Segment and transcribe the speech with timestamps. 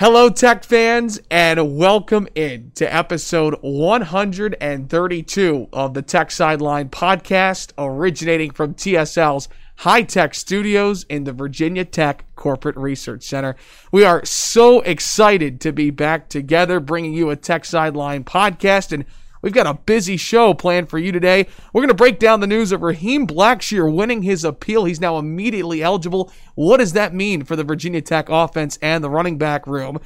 [0.00, 8.52] Hello, tech fans, and welcome in to episode 132 of the Tech Sideline podcast, originating
[8.52, 13.56] from TSL's high tech studios in the Virginia Tech Corporate Research Center.
[13.90, 19.04] We are so excited to be back together, bringing you a Tech Sideline podcast and
[19.42, 21.46] We've got a busy show planned for you today.
[21.72, 24.84] We're going to break down the news of Raheem Blackshear winning his appeal.
[24.84, 26.32] He's now immediately eligible.
[26.54, 30.00] What does that mean for the Virginia Tech offense and the running back room?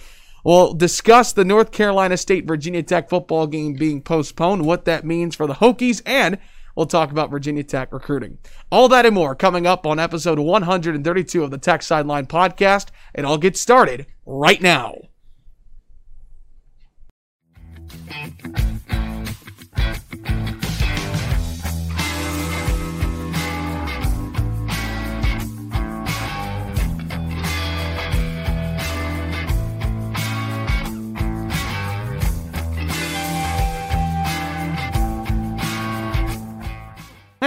[0.45, 5.37] We'll discuss the North Carolina State Virginia Tech football game being postponed, what that means
[5.37, 6.39] for the Hokies, and
[6.75, 8.39] we'll talk about Virginia Tech recruiting.
[8.71, 12.89] All that and more coming up on episode 132 of the Tech Sideline podcast.
[13.15, 14.97] It all gets started right now.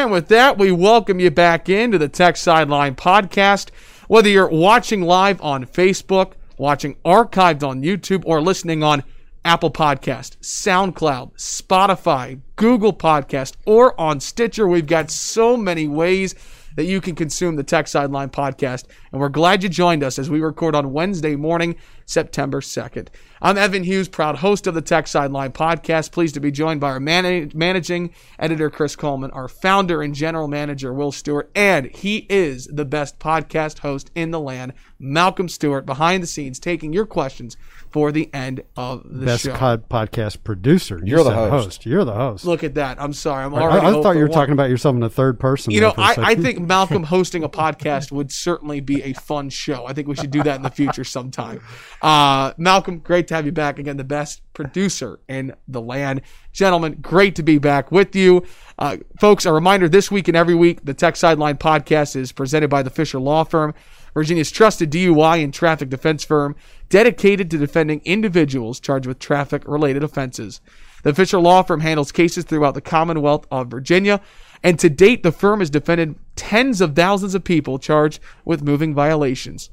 [0.05, 3.71] And with that, we welcome you back into the Tech Sideline podcast.
[4.07, 9.03] Whether you're watching live on Facebook, watching archived on YouTube, or listening on
[9.43, 16.35] Apple Podcast, SoundCloud, Spotify, Google Podcast, or on Stitcher, we've got so many ways
[16.75, 18.83] that you can consume the Tech Sideline podcast.
[19.11, 23.07] And we're glad you joined us as we record on Wednesday morning, September 2nd.
[23.41, 26.11] I'm Evan Hughes, proud host of the Tech Sideline podcast.
[26.11, 30.47] Pleased to be joined by our man- managing editor, Chris Coleman, our founder and general
[30.47, 35.85] manager, Will Stewart, and he is the best podcast host in the land, Malcolm Stewart,
[35.85, 37.57] behind the scenes, taking your questions
[37.95, 39.55] for the end of the Best show.
[39.55, 40.97] cod podcast producer.
[40.99, 41.85] You You're the said host.
[41.85, 42.43] You're the host.
[42.43, 43.01] Look at that.
[43.01, 43.45] I'm sorry.
[43.45, 43.85] I'm I, already.
[43.87, 44.33] I over thought you were one.
[44.37, 45.71] talking about yourself in the third person.
[45.71, 46.43] You there know, for a I, I second.
[46.43, 49.85] think Malcolm hosting a podcast would certainly be a fun show.
[49.85, 51.61] I think we should do that in the future sometime.
[52.01, 53.95] Uh, Malcolm, great to have you back again.
[53.95, 56.21] The best producer in the land.
[56.51, 58.43] Gentlemen, great to be back with you.
[58.77, 62.69] Uh, folks, a reminder this week and every week, the Tech Sideline podcast is presented
[62.69, 63.73] by the Fisher Law Firm,
[64.15, 66.55] Virginia's trusted DUI and traffic defense firm
[66.89, 70.61] dedicated to defending individuals charged with traffic related offenses.
[71.03, 74.21] The Fisher Law Firm handles cases throughout the Commonwealth of Virginia,
[74.63, 78.95] and to date, the firm has defended tens of thousands of people charged with moving
[78.95, 79.69] violations.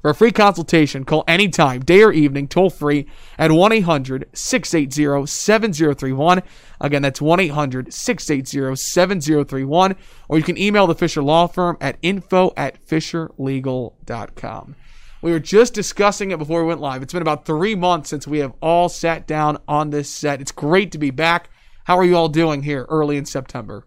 [0.00, 3.06] For a free consultation, call anytime, day or evening, toll free
[3.38, 6.42] at 1 800 680 7031.
[6.80, 9.96] Again, that's 1 800 680 7031.
[10.28, 14.76] Or you can email the Fisher Law Firm at info at fisherlegal.com.
[15.22, 17.02] We were just discussing it before we went live.
[17.02, 20.40] It's been about three months since we have all sat down on this set.
[20.40, 21.50] It's great to be back.
[21.84, 23.84] How are you all doing here early in September?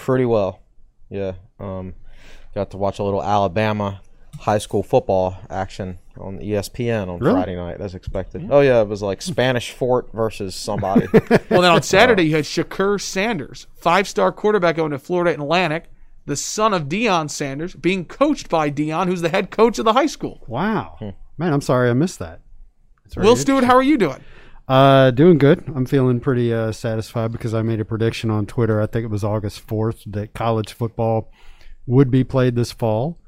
[0.00, 0.60] pretty well.
[1.08, 1.34] Yeah.
[1.58, 1.94] Um,
[2.54, 4.00] got to watch a little Alabama
[4.40, 7.34] high school football action on ESPN on Really?
[7.34, 8.48] Friday night, as expected.
[8.50, 11.06] Oh yeah, it was like Spanish Fort versus somebody.
[11.50, 15.90] Well, then on Saturday, you had Shedeur Sanders, five star quarterback going to Florida Atlantic,
[16.26, 19.92] the son of Deion Sanders, being coached by Deion, who's the head coach of the
[19.92, 20.42] high school.
[20.46, 20.96] Wow,
[21.38, 22.40] man, I'm sorry I missed that.
[23.16, 24.22] Will Stewart, how are you doing?
[24.68, 25.64] Uh, doing good.
[25.74, 28.80] I'm feeling pretty uh, satisfied because I made a prediction on Twitter.
[28.80, 31.32] I think it was August 4th that college football
[31.86, 33.18] would be played this fall,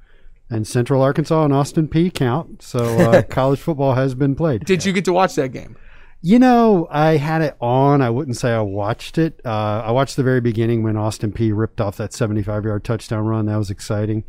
[0.52, 2.62] and Central Arkansas and Austin Peay count.
[2.62, 4.64] So uh, college football has been played.
[4.64, 5.76] Did you get to watch that game?
[6.20, 8.00] You know, I had it on.
[8.00, 9.40] I wouldn't say I watched it.
[9.44, 13.24] Uh, I watched the very beginning when Austin Peay ripped off that 75 yard touchdown
[13.24, 13.46] run.
[13.46, 14.24] That was exciting.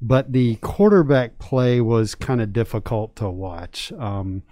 [0.00, 3.92] But the quarterback play was kind of difficult to watch.
[3.98, 4.42] Um,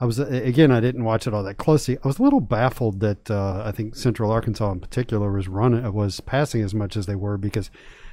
[0.00, 1.98] I was again, I didn't watch it all that closely.
[2.04, 5.90] I was a little baffled that uh, I think Central Arkansas in particular was running
[5.92, 7.70] was passing as much as they were because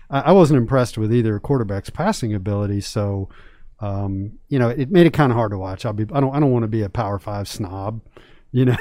[0.09, 2.81] I, I wasn't impressed with either quarterback's passing ability.
[2.81, 3.29] So
[3.79, 5.85] um, you know, it made it kind of hard to watch.
[5.85, 8.01] I'll be, I don't, I don't want to be a Power Five snob,
[8.51, 8.77] you know,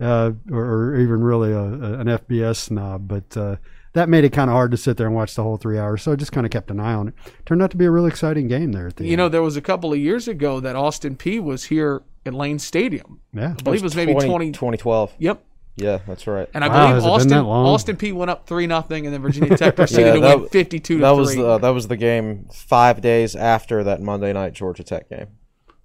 [0.00, 3.56] uh, or, or even really a, a, an FBS snob, but uh,
[3.94, 6.02] that made it kind of hard to sit there and watch the whole three hours.
[6.02, 7.14] So I just kind of kept an eye on it.
[7.46, 9.18] Turned out to be a really exciting game there at the You end.
[9.18, 12.58] know, there was a couple of years ago that Austin Peay was here at Lane
[12.58, 13.20] Stadium.
[13.32, 13.54] yeah.
[13.58, 14.52] I believe it was maybe 20.
[14.52, 15.14] 2012.
[15.18, 15.42] Yep.
[15.80, 16.48] Yeah, that's right.
[16.54, 17.46] And I Wow, believe has it been Austin?
[17.46, 20.48] Austin Peay went up three nothing, and then Virginia Tech proceeded Yeah, to that- win
[20.48, 21.18] fifty two to that three.
[21.20, 25.26] was the, that was the game five days after that Monday night Georgia Tech game.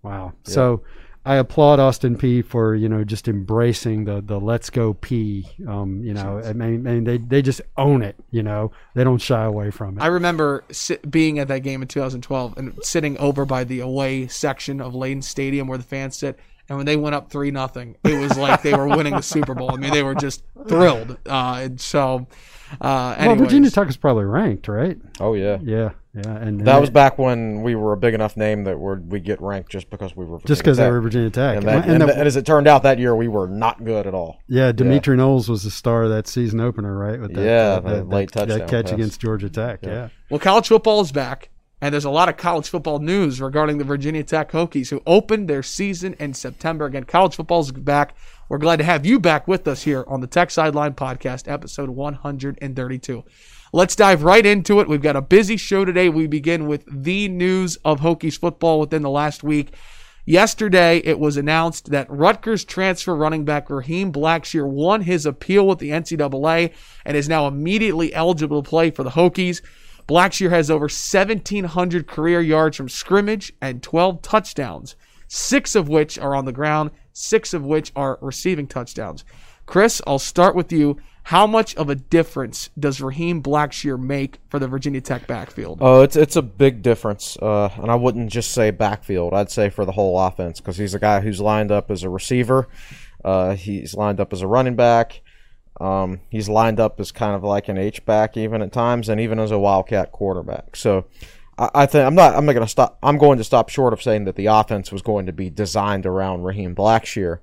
[0.04, 0.34] Wow.
[0.44, 0.84] So
[1.28, 5.46] I applaud Austin Peay for you know just embracing the the let's go Peay.
[5.68, 8.16] Um, you know, I mean, I mean, they they just own it.
[8.30, 10.02] You know, they don't shy away from it.
[10.04, 14.28] I remember sit, being at that game in 2012 and sitting over by the away
[14.28, 16.38] section of Lane Stadium where the fans sit.
[16.68, 19.54] And when they went up three nothing, it was like they were winning the Super
[19.54, 19.72] Bowl.
[19.72, 21.18] I mean, they were just thrilled.
[21.28, 22.26] Uh, and so,
[22.82, 24.98] uh, well, Virginia Tech is probably ranked, right?
[25.20, 25.60] Oh yeah.
[25.62, 29.00] Yeah, yeah, and That was back when we were a big enough name that we're,
[29.00, 30.92] we get ranked just because we were just Virginia because they Tech.
[30.92, 31.58] were Virginia Tech.
[31.58, 33.84] And, that, And and, the- and as it turned out, that year we were not
[33.84, 34.40] good at all.
[34.48, 37.20] yeah, Demitri Knowles was the star of that season opener, right?
[37.22, 38.94] With that, Yeah, that, the that- late that touchdown catch pass.
[38.94, 39.80] against Georgia Tech.
[39.84, 40.10] Yeah.
[40.32, 41.50] Well, college football is back,
[41.86, 45.48] and there's a lot of college football news regarding the Virginia Tech Hokies, who opened
[45.48, 46.86] their season in September.
[46.86, 48.16] Again, college football is back.
[48.50, 51.92] We're glad to have you back with us here on the Tech Sideline Podcast, episode
[51.92, 53.24] 132.
[53.72, 54.90] Let's dive right into it.
[54.90, 56.10] We've got a busy show today.
[56.10, 59.72] We begin with the news of Hokies football within the last week.
[60.26, 65.78] Yesterday, it was announced that Rutgers transfer running back Raheem Blackshear won his appeal with
[65.78, 66.74] the NCAA
[67.06, 69.62] and is now immediately eligible to play for the Hokies.
[70.08, 74.96] Blackshear has over 1,700 career yards from scrimmage and 12 touchdowns,
[75.28, 79.26] six of which are on the ground, six of which are receiving touchdowns.
[79.66, 80.98] Chris, I'll start with you.
[81.24, 85.80] How much of a difference does Raheem Blackshear make for the Virginia Tech backfield?
[85.82, 89.34] Oh, it's it's a big difference, uh, and I wouldn't just say backfield.
[89.34, 92.10] I'd say for the whole offense because he's a guy who's lined up as a
[92.12, 92.68] receiver.
[93.24, 95.22] Uh, he's lined up as a running back.
[95.80, 99.20] Um, he's lined up as kind of like an H back even at times, and
[99.20, 100.76] even as a wildcat quarterback.
[100.76, 101.06] So,
[101.58, 102.98] I, I think I'm not I'm not going to stop.
[103.04, 106.06] I'm going to stop short of saying that the offense was going to be designed
[106.06, 107.40] around Raheem Blackshear,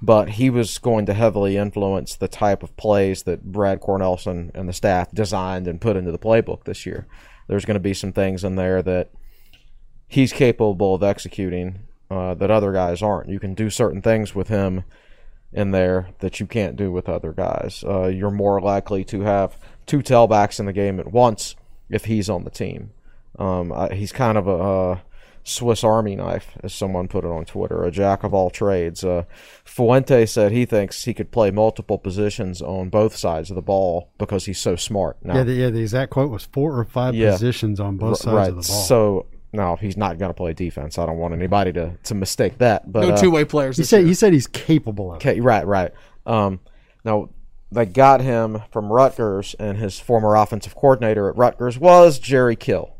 [0.00, 4.68] but he was going to heavily influence the type of plays that Brad Cornelsen and
[4.68, 7.06] the staff designed and put into the playbook this year.
[7.48, 9.10] There's going to be some things in there that
[10.08, 11.80] he's capable of executing
[12.10, 13.30] uh, that other guys aren't.
[13.30, 14.84] You can do certain things with him
[15.52, 17.84] in there that you can't do with other guys.
[17.86, 19.56] Uh, you're more likely to have
[19.86, 21.56] two tailbacks in the game at once
[21.90, 22.90] if he's on the team.
[23.38, 24.98] Um, I, he's kind of a, uh
[25.44, 29.02] Swiss Army knife, as someone put it on Twitter, a jack of all trades.
[29.02, 29.24] Uh,
[29.64, 34.08] Fuente said he thinks he could play multiple positions on both sides of the ball
[34.18, 35.16] because he's so smart.
[35.24, 35.70] Now, Yeah, the, yeah.
[35.70, 37.32] The exact quote was four or five Yeah.
[37.32, 38.50] positions on both sides right.
[38.50, 38.82] of the ball.
[38.84, 40.98] So no, he's not going to play defense.
[40.98, 42.90] I don't want anybody to, to mistake that.
[42.90, 43.76] But no uh, two way players.
[43.76, 44.06] he said year.
[44.08, 45.16] he said he's capable of.
[45.16, 45.92] Okay, right, right.
[46.24, 46.60] Um,
[47.04, 47.28] now
[47.70, 52.96] they got him from Rutgers, and his former offensive coordinator at Rutgers was Jerry Kill.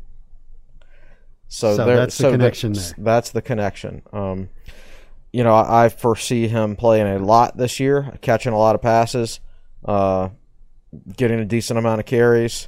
[1.47, 3.03] So, So there, that's the connection that's, there.
[3.03, 4.03] That's the connection.
[4.11, 4.49] Um,
[5.31, 8.81] you know, I, I foresee him playing a lot this year, catching a lot of
[8.81, 9.39] passes,
[9.85, 10.29] uh,
[11.15, 12.67] getting a decent amount of carries.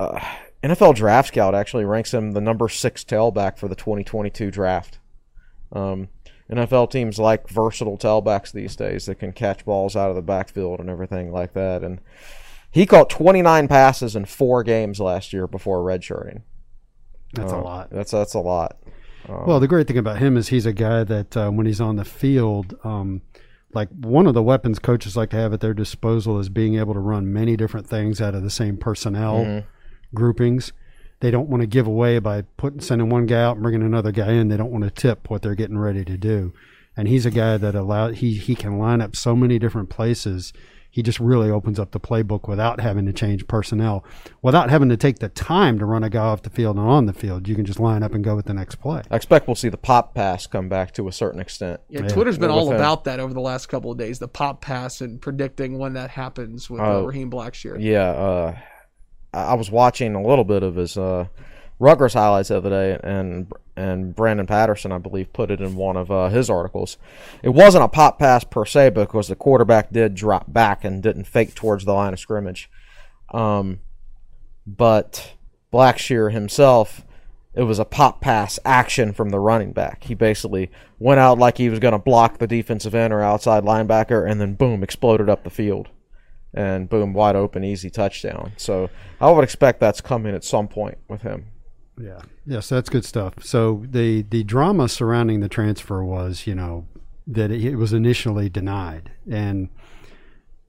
[0.00, 0.20] Uh,
[0.62, 4.98] NFL Draft Scout actually ranks him the number six tailback for the 2022 draft.
[5.72, 6.08] Um,
[6.50, 10.80] NFL teams like versatile tailbacks these days that can catch balls out of the backfield
[10.80, 11.82] and everything like that.
[11.84, 12.00] And
[12.70, 16.42] he caught 29 passes in four games last year before redshirting.
[17.34, 17.90] That's a Uh, lot.
[17.90, 18.78] That's that's a lot.
[19.28, 21.96] Well, the great thing about him is he's a guy that uh, when he's on
[21.96, 23.20] the field, um,
[23.74, 26.94] like one of the weapons coaches like to have at their disposal is being able
[26.94, 29.44] to run many different things out of the same personnel
[30.14, 30.72] groupings.
[31.20, 34.12] They don't want to give away by putting sending one guy out and bringing another
[34.12, 34.48] guy in.
[34.48, 36.52] They don't want to tip what they're getting ready to do.
[36.96, 40.52] And he's a guy that allow he he can line up so many different places.
[40.90, 44.04] He just really opens up the playbook without having to change personnel,
[44.42, 47.06] without having to take the time to run a guy off the field and on
[47.06, 47.46] the field.
[47.46, 49.02] You can just line up and go with the next play.
[49.10, 51.80] I expect we'll see the pop pass come back to a certain extent.
[51.90, 52.76] Yeah, Twitter's been all him.
[52.76, 54.18] about that over the last couple of days.
[54.18, 57.04] The pop pass and predicting when that happens with uh, Oh.
[57.04, 57.76] Raheem Blackshear.
[57.78, 58.56] Yeah, uh,
[59.32, 61.26] I was watching a little bit of his uh,
[61.78, 65.96] Rutgers highlights the other day, and and Brandon Patterson, I believe, put it in one
[65.96, 66.98] of uh, his articles.
[67.42, 71.24] It wasn't a pop pass per se because the quarterback did drop back and didn't
[71.24, 72.68] fake towards the line of scrimmage.
[73.32, 73.78] Um,
[74.66, 75.34] but
[75.72, 77.04] Blackshear himself,
[77.54, 80.02] it was a pop pass action from the running back.
[80.02, 83.62] He basically went out like he was going to block the defensive end or outside
[83.62, 85.88] linebacker, and then boom, exploded up the field
[86.54, 88.52] and boom, wide open, easy touchdown.
[88.56, 88.90] So
[89.20, 91.46] I would expect that's coming at some point with him.
[92.00, 92.20] Yeah.
[92.46, 93.34] Yes, that's good stuff.
[93.42, 96.86] So the the drama surrounding the transfer was, you know,
[97.26, 99.68] that it was initially denied, and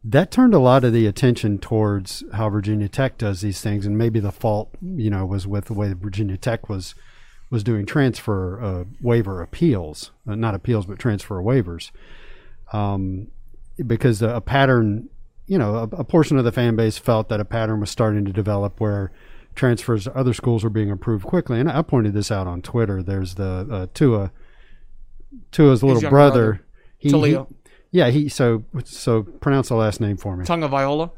[0.03, 3.97] that turned a lot of the attention towards how Virginia Tech does these things, and
[3.97, 6.95] maybe the fault, you know, was with the way Virginia Tech was
[7.49, 11.91] was doing transfer uh, waiver appeals, uh, not appeals, but transfer waivers,
[12.73, 13.27] um,
[13.85, 15.09] because a pattern,
[15.49, 18.23] you know, a, a portion of the fan base felt that a pattern was starting
[18.23, 19.11] to develop where
[19.55, 21.59] transfers to other schools were being approved quickly.
[21.59, 23.01] And I pointed this out on Twitter.
[23.03, 24.31] There's the uh, Tua
[25.51, 26.41] Tua's little younger brother.
[26.53, 26.65] brother.
[26.97, 27.47] He, Taulia.
[27.47, 27.55] he-
[27.91, 30.45] yeah, he so so pronounce the last name for me.
[30.45, 31.09] Tagovailoa.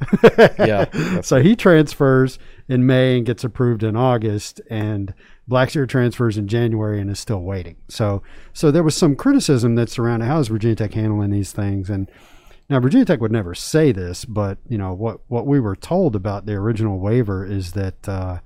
[0.66, 5.14] Yeah, So he transfers in May and gets approved in August, and
[5.50, 7.76] Blackshear transfers in January and is still waiting.
[7.90, 8.24] So,
[8.54, 12.10] so there was some criticism that surrounded how is Virginia Tech handling these things, and
[12.72, 16.16] now Virginia Tech would never say this, but you know what what we were told
[16.16, 18.40] about the original waiver is that uh,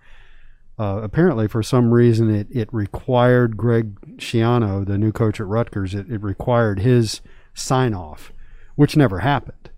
[0.77, 5.95] uh, apparently for some reason it it required Greg Schiano, the new coach at Rutgers,
[5.95, 7.21] it, it required his
[7.53, 8.33] sign off,
[8.75, 9.69] which never happened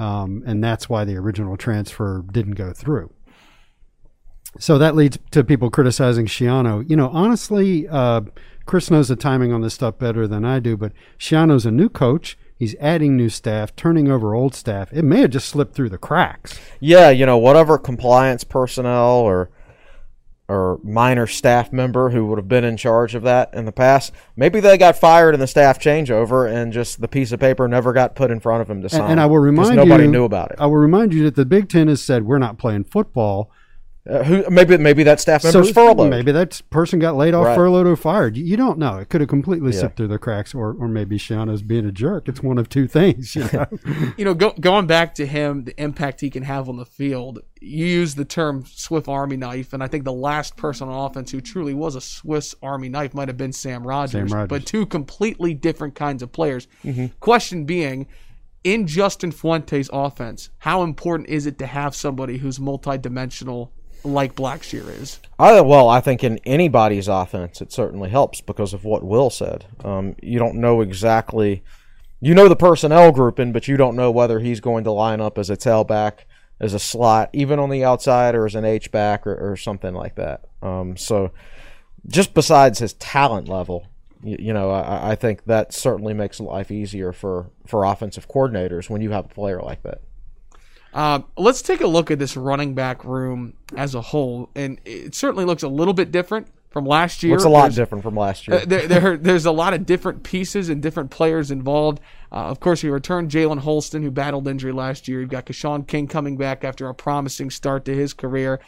[0.00, 3.12] um, and that's why the original transfer didn't go through.
[4.58, 6.88] So that leads to people criticizing Schiano.
[6.88, 8.22] You know, honestly, uh,
[8.64, 11.90] Chris knows the timing on this stuff better than I do, but Schiano's a new
[11.90, 12.38] coach.
[12.60, 14.92] He's adding new staff, turning over old staff.
[14.92, 16.60] It may have just slipped through the cracks.
[16.78, 17.08] yeah.
[17.08, 19.48] You know, whatever compliance personnel or
[20.46, 24.12] or minor staff member who would have been in charge of that in the past,
[24.36, 27.94] maybe they got fired in the staff changeover, and just the piece of paper never
[27.94, 29.02] got put in front of him to sign.
[29.02, 30.56] And, and I will remind nobody you, knew about it.
[30.60, 33.50] I will remind you that the Big Ten has said we're not playing football.
[34.08, 36.08] Uh, who maybe maybe that staff member So furloughed.
[36.08, 37.54] maybe that person got laid off, Right.
[37.54, 38.34] furloughed, or fired.
[38.34, 38.96] You, you don't know.
[38.96, 39.80] It could have completely Yeah.
[39.80, 42.26] slipped through the cracks, or, or maybe Schiano's being a jerk.
[42.26, 43.36] It's one of two things.
[43.36, 43.66] You know?
[44.16, 47.40] you know, go, going back to him, the impact he can have on the field.
[47.60, 51.30] You use the term Swiss Army knife, and I think the last person on offense
[51.30, 54.12] who truly was a Swiss Army knife might have been Sam Rogers.
[54.12, 54.48] Sam Rogers.
[54.48, 56.68] But two completely different kinds of players.
[57.20, 58.06] Question being,
[58.64, 63.68] in Justin Fuente's offense, how important is it to have somebody who's multidimensional
[64.04, 65.20] like Blackshear is?
[65.38, 69.66] I, well, I think in anybody's offense, it certainly helps because of what Will said.
[69.84, 71.62] Um, you don't know exactly,
[72.20, 75.38] you know the personnel grouping, but you don't know whether he's going to line up
[75.38, 76.20] as a tailback,
[76.60, 79.94] as a slot, even on the outside, or as an H back, or, or something
[79.94, 80.44] like that.
[80.62, 81.32] Um, so,
[82.06, 83.86] just besides his talent level,
[84.22, 88.90] you, you know, I, I think that certainly makes life easier for for offensive coordinators
[88.90, 90.02] when you have a player like that.
[90.92, 95.14] Uh, let's take a look at this running back room as a whole, and it
[95.14, 97.32] certainly looks a little bit different from last year.
[97.32, 98.58] Looks a lot There's- different from last year.
[98.58, 102.00] Uh, there, there, there's a lot of different pieces and different players involved.
[102.32, 105.20] Uh, of course, we returned Jalen Holston, who battled injury last year.
[105.20, 108.60] You've got Keshawn King coming back after a promising start to his career.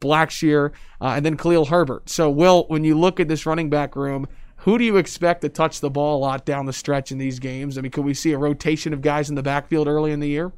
[0.00, 0.70] Blackshear,
[1.02, 2.08] uh, and then Khalil Herbert.
[2.08, 5.50] So, Will, when you look at this running back room, who do you expect to
[5.50, 7.76] touch the ball a lot down the stretch in these games?
[7.76, 10.28] I mean, could we see a rotation of guys in the backfield early in the
[10.28, 10.52] year?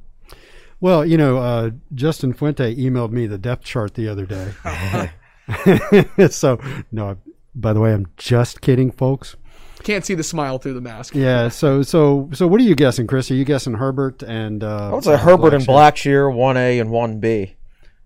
[0.83, 4.51] Well, you know, uh, Justin Fuente emailed me the depth chart the other day.
[6.29, 6.59] so,
[6.91, 7.17] no,
[7.55, 9.37] by the way, I'm just kidding, folks.
[9.85, 11.15] Can't see the smile through the mask.
[11.15, 11.49] Yeah.
[11.51, 13.31] So, so, so, what are you guessing, Chris?
[13.31, 14.65] Are you guessing Herbert and?
[14.65, 16.29] Uh, I would say uh, Herbert and Blackshear?
[16.29, 17.55] Blackshear, one A and one B.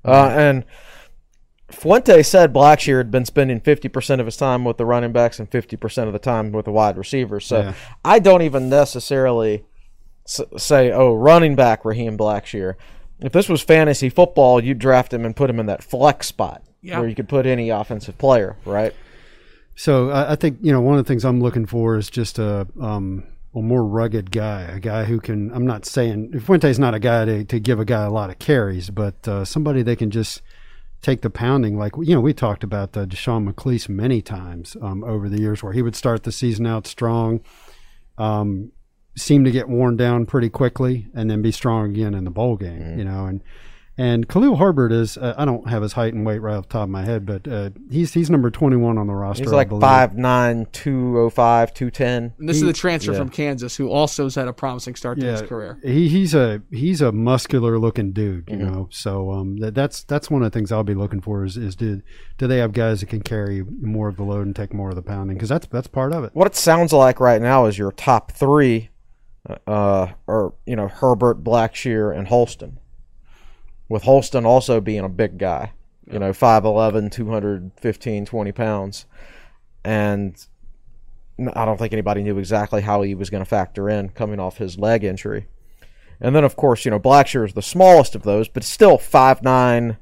[0.04, 0.64] Uh, and
[1.70, 5.38] Fuente said Blackshear had been spending fifty percent of his time with the running backs
[5.38, 7.46] and fifty percent of the time with the wide receivers.
[7.46, 7.74] So Yeah.
[8.04, 9.64] I don't even necessarily s-
[10.26, 12.74] say, "Oh, running back Raheem Blackshear."
[13.20, 16.62] If this was fantasy football, you'd draft him and put him in that flex spot
[16.82, 16.98] Yeah.
[17.00, 18.92] where you could put any offensive player, right?
[19.74, 22.38] So I, I think you know one of the things I'm looking for is just
[22.38, 25.50] a um, a more rugged guy, a guy who can.
[25.52, 28.38] I'm not saying Fuente's not a guy to, to give a guy a lot of
[28.38, 30.42] carries, but uh, somebody they can just
[31.02, 31.78] take the pounding.
[31.78, 35.62] Like you know, we talked about uh, Deshawn McClease many times um, over the years,
[35.62, 37.40] where he would start the season out strong,
[38.18, 38.72] um,
[39.16, 42.56] seem to get worn down pretty quickly, and then be strong again in the bowl
[42.56, 42.98] game.
[42.98, 43.42] You know, and
[43.98, 46.72] and Khalil Herbert is uh, I don't have his height and weight right off the
[46.74, 49.44] top of my head, but uh, he's he's number 21 on the roster.
[49.44, 49.80] He's I like believe.
[49.80, 52.34] five nine, two oh five, two ten.
[52.38, 53.18] And this is the transfer yeah.
[53.18, 55.80] from Kansas, who also has had a promising start to his career.
[55.82, 58.66] He he's a he's a muscular looking dude, you Mm-hmm.
[58.74, 58.88] know.
[58.90, 61.74] So um, that, that's that's one of the things I'll be looking for is is
[61.74, 62.02] do
[62.36, 64.96] do they have guys that can carry more of the load and take more of
[64.96, 66.32] the pounding because that's that's part of it.
[66.34, 68.90] what it sounds like right now is your top three
[69.66, 72.78] uh, are you know Herbert, Blackshear, and Holston.
[73.88, 75.72] With Holston also being a big guy,
[76.10, 79.06] you know, 5'11", 215, 20 pounds,
[79.84, 80.44] and
[81.54, 84.56] I don't think anybody knew exactly how he was going to factor in coming off
[84.56, 85.46] his leg injury.
[86.20, 89.98] And then, of course, you know, Blackshear is the smallest of those, but still 5'9",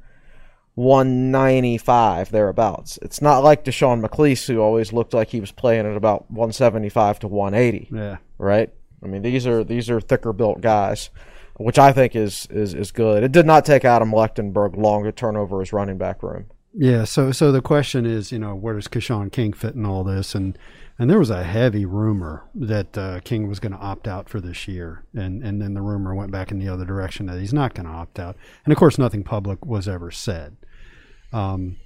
[0.77, 2.99] 195 thereabouts.
[3.03, 7.19] It's not like Deshawn McClease, who always looked like he was playing at about 175
[7.21, 8.17] to 180, Yeah.
[8.39, 8.71] right?
[9.05, 11.11] I mean, these are these are thicker built guys,
[11.57, 13.23] which I think is is is good.
[13.23, 16.47] It did not take Adam Lechtenberg long to turn over his running back room.
[16.73, 20.03] Yeah, so so the question is, you know, where does Keshawn King fit in all
[20.03, 20.35] this?
[20.35, 20.59] And
[20.99, 24.41] and there was a heavy rumor that uh, King was going to opt out for
[24.41, 27.55] this year, and and then the rumor went back in the other direction that he's
[27.55, 28.37] not going to opt out.
[28.65, 30.57] And of course, nothing public was ever said.
[31.33, 31.77] Um,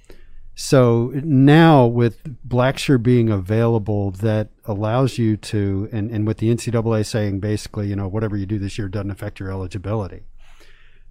[0.61, 7.05] So now with Blackshear being available, that allows you to, and, and with the NCAA
[7.05, 10.23] saying basically, you know, whatever you do this year doesn't affect your eligibility.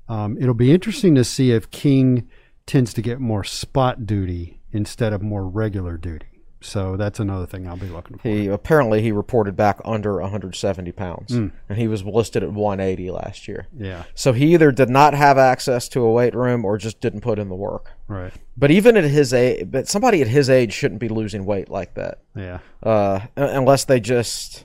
[0.06, 2.28] Um, it'll be interesting to see if King
[2.66, 6.37] tends to get more spot duty instead of more regular duty.
[6.60, 8.28] So that's another thing I'll be looking for.
[8.28, 13.46] He apparently he reported back under 170 pounds, and he was listed at 180 last
[13.46, 13.68] year.
[13.78, 17.20] yeah, So he either did not have access to a weight room or just didn't
[17.20, 17.92] put in the work.
[18.08, 18.32] right.
[18.56, 21.94] But even at his age, but somebody at his age shouldn't be losing weight like
[21.94, 22.58] that, Yeah.
[22.82, 24.64] uh, unless they just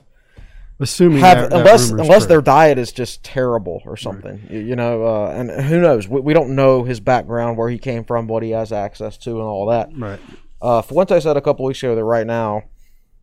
[0.80, 2.26] Assuming have that, that unless unless true.
[2.28, 4.42] their diet is just terrible or something.
[4.50, 6.08] You, you know, uh, and who knows?
[6.08, 9.30] We, we don't know his background, where he came from, what he has access to,
[9.30, 9.90] and all that.
[9.96, 10.18] right.
[10.64, 12.62] Uh, Fuente said a couple weeks ago that right now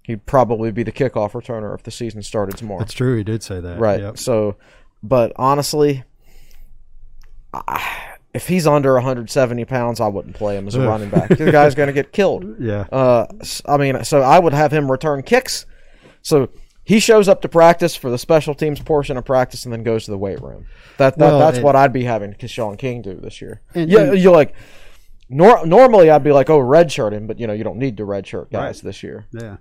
[0.03, 2.79] he'd probably be the kickoff returner if the season started tomorrow.
[2.79, 3.17] That's true.
[3.17, 3.79] He did say that.
[3.79, 3.99] Right.
[3.99, 4.19] Yep.
[4.19, 4.57] So,
[5.01, 6.03] but honestly,
[7.53, 11.29] I, if he's under 170 pounds, I wouldn't play him as a running back.
[11.29, 12.45] The guy's going to get killed.
[12.61, 12.81] Yeah.
[12.91, 13.25] Uh,
[13.65, 15.65] I mean, so I would have him return kicks.
[16.21, 16.49] So
[16.83, 20.05] he shows up to practice for the special teams portion of practice and then goes
[20.05, 20.67] to the weight room.
[20.97, 23.61] That, that Well, that's and- what I'd be having Sean King do this year.
[23.73, 24.53] And- yeah, you're like.
[25.33, 28.03] Nor- normally, I'd be like, "Oh, redshirt him," but you know, you don't need to
[28.03, 28.83] redshirt guys Right.
[28.83, 29.25] this year.
[29.31, 29.57] yeah.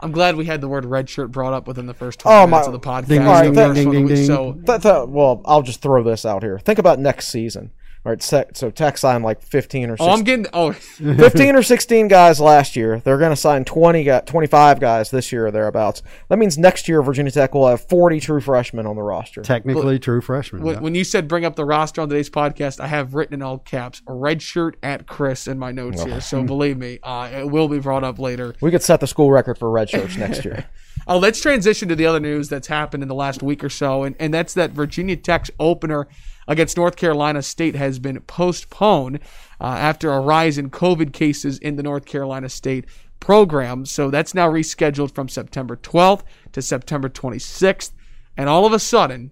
[0.00, 2.68] I'm glad we had the word redshirt brought up within the first 20 Oh, minutes
[2.68, 3.06] my- of the podcast.
[3.08, 4.26] Ding, ding, The ding, ding, ding, ding.
[4.26, 6.58] So That, that, well, I'll just throw this out here.
[6.60, 7.72] Think about next season.
[8.06, 10.46] All right, se- so Tech signed like 15 or Oh, I'm getting.
[10.52, 13.00] Oh, 15 or 16 guys last year.
[13.00, 16.02] They're going to sign 20, guy- 25 guys this year or thereabouts.
[16.28, 19.42] That means next year Virginia Tech will have 40 true freshmen on the roster.
[19.42, 20.62] Technically true freshmen.
[20.62, 20.80] when, yeah.
[20.80, 23.58] when you said bring up the roster on today's podcast, I have written in all
[23.58, 26.20] caps a red shirt at Chris in my notes here.
[26.20, 28.54] So believe me, uh, it will be brought up later.
[28.60, 30.66] We could set the school record for red shirts next year.
[31.08, 34.04] Uh, let's transition to the other news that's happened in the last week or so,
[34.04, 36.06] and, and that's that Virginia Tech's opener
[36.46, 39.20] against North Carolina State has been postponed
[39.58, 42.84] uh, after a rise in COVID cases in the North Carolina State
[43.20, 43.86] program.
[43.86, 47.92] So that's now rescheduled from September 12th to September 26th.
[48.36, 49.30] And all of a sudden,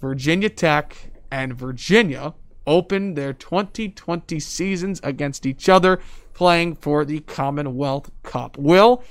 [0.00, 2.34] Virginia Tech and Virginia
[2.66, 6.00] open their 2020 seasons against each other,
[6.34, 8.58] playing for the Commonwealth Cup.
[8.58, 9.02] Will,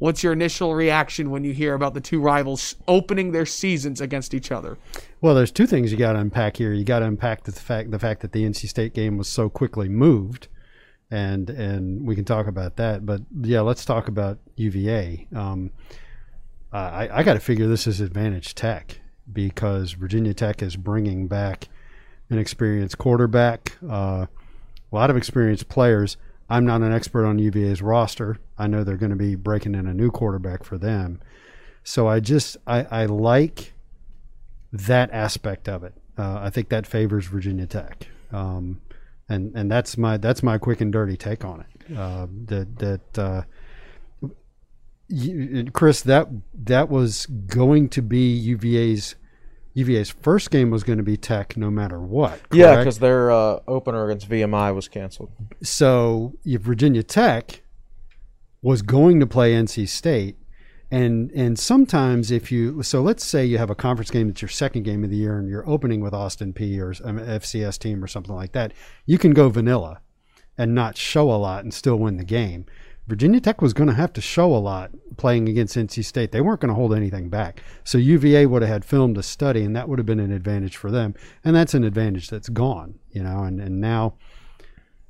[0.00, 4.32] What's your initial reaction when you hear about the two rivals opening their seasons against
[4.32, 4.78] each other?
[5.20, 6.72] Well, there's two things you got to unpack here.
[6.72, 9.50] You got to unpack the fact the fact that the NC State game was so
[9.50, 10.48] quickly moved,
[11.10, 13.04] and and we can talk about that.
[13.04, 15.28] But yeah, let's talk about UVA.
[15.36, 15.70] Um,
[16.72, 21.68] I, I got to figure this is advantage Tech because Virginia Tech is bringing back
[22.30, 24.28] an experienced quarterback, uh, a
[24.90, 26.16] lot of experienced players.
[26.50, 28.38] I'm not an expert on UVA's roster.
[28.58, 31.20] I know they're going to be breaking in a new quarterback for them.
[31.84, 33.72] So I just I, I like
[34.72, 35.94] that aspect of it.
[36.18, 38.80] Uh, I think that favors Virginia Tech, um,
[39.28, 41.96] and and that's my that's my quick and dirty take on it.
[41.96, 43.42] Uh, that that uh,
[45.08, 49.14] you, Chris, that that was going to be UVA's
[49.80, 52.40] UVA's first game was going to be Tech no matter what.
[52.52, 55.30] yeah, because their uh, opener against VMI was canceled.
[55.62, 57.62] so if Virginia Tech
[58.62, 60.36] was going to play NC State,
[60.90, 64.48] and and sometimes if you so let's say you have a conference game that's your
[64.48, 68.02] second game of the year and you're opening with Austin Peay or an FCS team
[68.02, 68.72] or something like that,
[69.06, 70.00] you can go vanilla
[70.58, 72.66] and not show a lot and still win the game.
[73.10, 76.30] Virginia Tech was going to have to show a lot playing against NC State.
[76.30, 77.60] They weren't going to hold anything back.
[77.82, 80.76] So UVA would have had film to study, and that would have been an advantage
[80.76, 81.14] for them.
[81.44, 83.42] And that's an advantage that's gone, you know.
[83.42, 84.14] And and now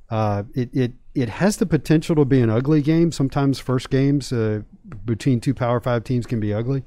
[0.09, 3.11] uh, it, it it has the potential to be an ugly game.
[3.11, 4.63] Sometimes first games uh,
[5.05, 6.83] between two Power Five teams can be ugly.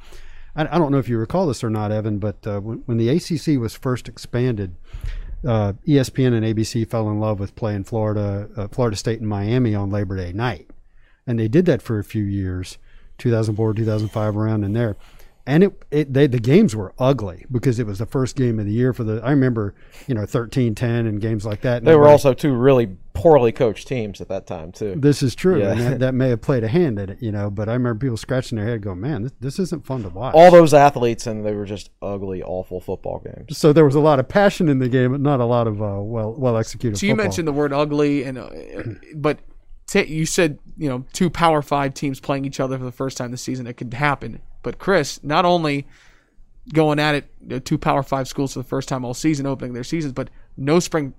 [0.57, 2.99] I, I don't know if you recall this or not, Evan, but uh, when, when
[2.99, 4.75] the ACC was first expanded,
[5.47, 9.77] uh, ESPN and ABC fell in love with playing Florida, uh, Florida State and Miami
[9.77, 10.69] on Labor Day night,
[11.27, 12.79] and they did that for a few years,
[13.19, 14.97] 2004, 2005, around in there.
[15.47, 18.65] And it, it they, the games were ugly because it was the first game of
[18.65, 19.21] the year for the.
[19.23, 19.75] I remember,
[20.07, 21.79] you know, 13-10 and games like that.
[21.79, 24.95] and They were everybody- also two really poorly coached teams at that time too.
[24.97, 25.73] this is true, Yeah.
[25.73, 27.51] and that, that may have played a hand in it, you know.
[27.51, 30.35] But I remember people scratching their head, going, "Man, this, this isn't fun to watch."
[30.35, 33.59] All those athletes and they were just ugly, awful football games.
[33.59, 35.83] so there was a lot of passion in the game, but not a lot of
[35.83, 36.97] uh, well well executed.
[36.99, 37.25] So you football.
[37.27, 38.49] mentioned the word ugly, and uh,
[39.15, 39.41] but
[39.87, 43.17] ta you said you know two Power Five teams playing each other for the first
[43.17, 43.67] time this season.
[43.67, 44.41] It could happen.
[44.63, 45.87] But Chris, not only
[46.73, 49.47] going at it, you know, two Power Five schools for the first time all season,
[49.47, 51.13] opening their seasons, but no spring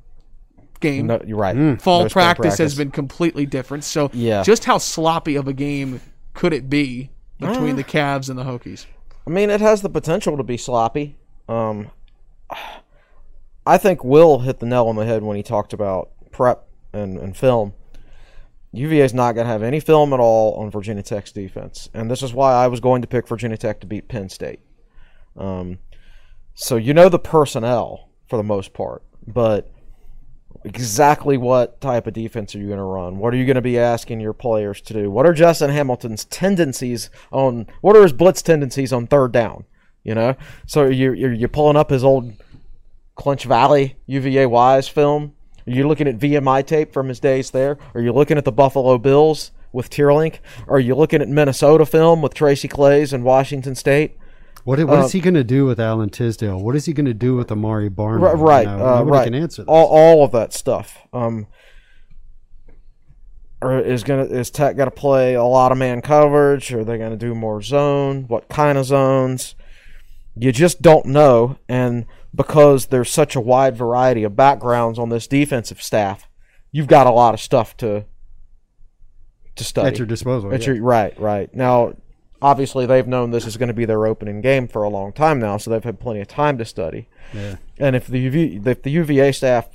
[0.79, 1.07] game.
[1.07, 1.55] No, you're right.
[1.55, 1.81] Mm.
[1.81, 3.83] Fall No spring practice, has been completely different.
[3.83, 4.43] So Yeah.
[4.43, 6.01] just how sloppy of a game
[6.33, 7.77] could it be between Uh.
[7.77, 8.85] the Cavs and the Hokies?
[9.27, 11.15] I mean, it has the potential to be sloppy.
[11.47, 11.91] Um,
[13.65, 17.17] I think Will hit the nail on the head when he talked about prep and,
[17.17, 17.73] and film.
[18.77, 22.09] UVA is not going to have any film at all on Virginia Tech's defense, and
[22.09, 24.59] this is why I was going to pick Virginia Tech to beat Penn State.
[25.37, 25.79] Um,
[26.53, 29.71] so you know the personnel for the most part, but
[30.63, 33.19] exactly what type of defense are you going to run?
[33.19, 35.11] What are you going to be asking your players to do?
[35.11, 37.67] What are Justin Hamilton's tendencies on?
[37.81, 39.65] What are his blitz tendencies on third down?
[40.03, 40.35] You know,
[40.65, 42.33] so you you're, you're pulling up his old
[43.15, 45.34] Clinch Valley UVA Wise film.
[45.67, 47.77] Are you looking at VMI tape from his days there?
[47.95, 50.39] Are you looking at the Buffalo Bills with Tierlink?
[50.67, 54.17] Are you looking at Minnesota film with Tracy Claeys and Washington State?
[54.63, 56.59] What, what is he going to do with Alan Tisdale?
[56.59, 58.19] What is he going to do with Amare Barno?
[58.19, 59.23] Right, right, You know, uh, nobody right.
[59.25, 59.69] can answer this.
[59.69, 60.97] All, all of that stuff.
[61.13, 61.47] Um,
[63.61, 66.73] or is gonna is Tech got to play a lot of man coverage?
[66.73, 68.25] Are they going to do more zone?
[68.27, 69.55] What kind of zones?
[70.35, 75.27] You just don't know, and because there's such a wide variety of backgrounds on this
[75.27, 76.27] defensive staff,
[76.71, 78.05] you've got a lot of stuff to
[79.55, 80.53] to study at your disposal.
[80.53, 80.73] At yeah.
[80.73, 81.53] your- right, right.
[81.55, 81.93] Now,
[82.41, 85.39] obviously, they've known this is going to be their opening game for a long time
[85.39, 87.07] now, so they've had plenty of time to study.
[87.33, 87.55] Yeah.
[87.77, 89.69] And if the UV, if the UVA staff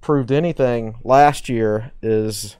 [0.00, 2.56] proved anything last year, is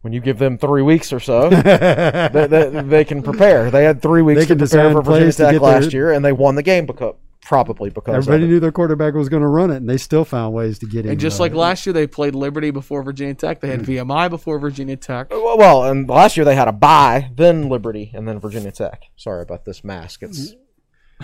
[0.00, 3.70] when you give them three weeks or so, they, they, they can prepare.
[3.70, 6.32] They had three weeks They to prepare for Virginia Tech last their- year, and they
[6.32, 8.52] won the game because probably because Everybody of it.
[8.52, 11.04] knew their quarterback was going to run it, and they still found ways to get
[11.04, 11.12] him.
[11.12, 13.60] And just uh, like last year, they played Liberty before Virginia Tech.
[13.60, 15.30] They had VMI before Virginia Tech.
[15.30, 19.02] Well, well, and last year they had a bye, then Liberty, and then Virginia Tech.
[19.16, 20.54] Sorry about this mask; it's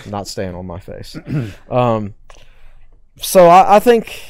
[0.06, 1.16] not staying on my face.
[1.70, 2.14] Um,
[3.20, 4.20] so I, I think,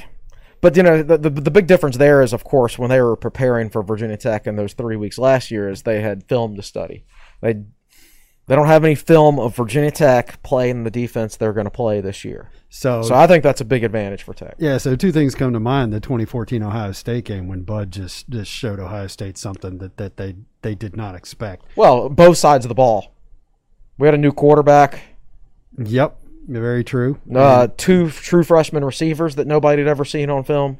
[0.60, 3.16] but you know, the, the the big difference there is, of course, when they were
[3.16, 6.62] preparing for Virginia Tech in those three weeks last year, is they had film to
[6.62, 7.04] study.
[7.40, 7.64] They
[8.48, 12.00] they don't have any film of Virginia Tech playing the defense they're going to play
[12.00, 12.50] this year.
[12.68, 14.56] so, So I think that's a big advantage for Tech.
[14.58, 14.78] yeah.
[14.78, 18.50] So two things come to mind: the 2014 Ohio State game when Bud just just
[18.50, 21.64] showed Ohio State something that that they they did not expect.
[21.76, 23.14] Well, both sides of the ball.
[23.98, 25.00] We had a new quarterback.
[25.76, 26.16] Yep,
[26.48, 27.20] very true.
[27.34, 30.78] Uh, two true freshman receivers that nobody had ever seen on film.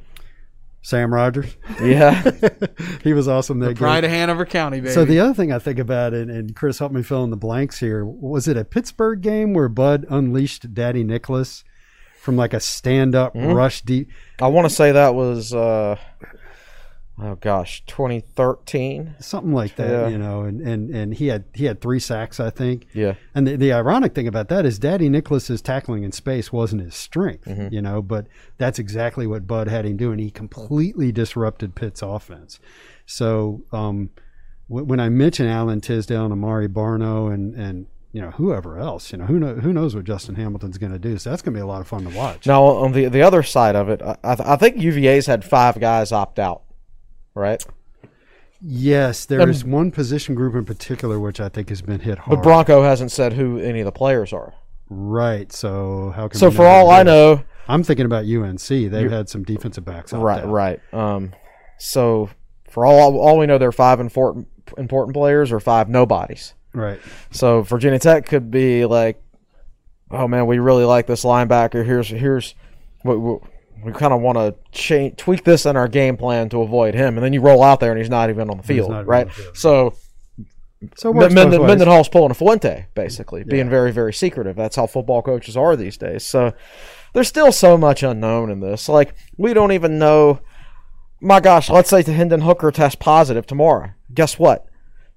[0.81, 2.31] Sam Rogers, Yeah,
[3.03, 3.75] he was awesome that game.
[3.75, 4.93] Pride of Hanover County, baby.
[4.93, 7.37] So the other thing I think about it, and Chris helped me fill in the
[7.37, 11.63] blanks here, was it a Pittsburgh game where Bud unleashed Dadi Nicolas
[12.21, 13.53] from like a stand-up Mm-hmm.
[13.53, 14.09] rush deep?
[14.41, 15.97] I want to say that was, uh,
[17.21, 19.15] oh gosh, 2013.
[19.19, 20.07] something like that, Yeah.
[20.07, 22.87] you know, and, and, and he had he had three sacks, I think.
[22.93, 26.81] Yeah, And the, the ironic thing about that is Dadi Nicolas's tackling in space wasn't
[26.81, 27.73] his strength, Mm-hmm.
[27.73, 28.27] you know, but
[28.57, 30.19] that's exactly what Bud had him doing.
[30.19, 32.59] He completely disrupted Pitt's offense.
[33.05, 34.09] So um,
[34.69, 39.11] w- when I mention Alan Tisdale and Amare Barno and and you know whoever else,
[39.11, 41.17] you know who know, who knows what Justin Hamilton's going to do.
[41.17, 42.45] So that's going to be a lot of fun to watch.
[42.47, 45.79] Now on the the other side of it, I, I I think UVA's had five
[45.79, 46.63] guys opt out,
[47.35, 47.63] right?
[48.61, 52.37] Yes, there is one position group in particular which I think has been hit hard.
[52.37, 54.53] But Bronco hasn't said who any of the players are.
[54.89, 55.51] right.
[55.51, 58.67] So how can So for all I know, I'm thinking about UNC.
[58.67, 60.11] They've had some defensive backs.
[60.11, 60.49] right, out.
[60.49, 60.79] right.
[60.93, 61.33] Um,
[61.77, 62.29] so
[62.69, 66.53] for all all we know, there are five important important players or five nobodies.
[66.73, 66.99] right.
[67.31, 69.21] So Virginia Tech could be like,
[70.11, 71.85] oh man, we really like this linebacker.
[71.85, 72.55] Here's here's
[73.05, 73.37] we,
[73.83, 76.95] we, we kind of want to change tweak this in our game plan to avoid
[76.95, 79.27] him, and then you roll out there and he's not even on the field, right?
[79.27, 79.57] the field.
[79.57, 79.93] So
[80.95, 84.55] So it works both Mendenhall's pulling a Fuente, basically, being very very secretive.
[84.55, 86.25] That's how football coaches are these days.
[86.25, 86.53] So
[87.13, 88.87] there's still so much unknown in this.
[88.87, 90.39] Like we don't even know.
[91.21, 93.91] My gosh, let's say the Hendon Hooker tests positive tomorrow.
[94.13, 94.65] Guess what?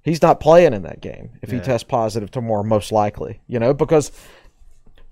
[0.02, 3.40] He's not playing in that game if he tests positive tomorrow, most likely.
[3.46, 4.10] You know, because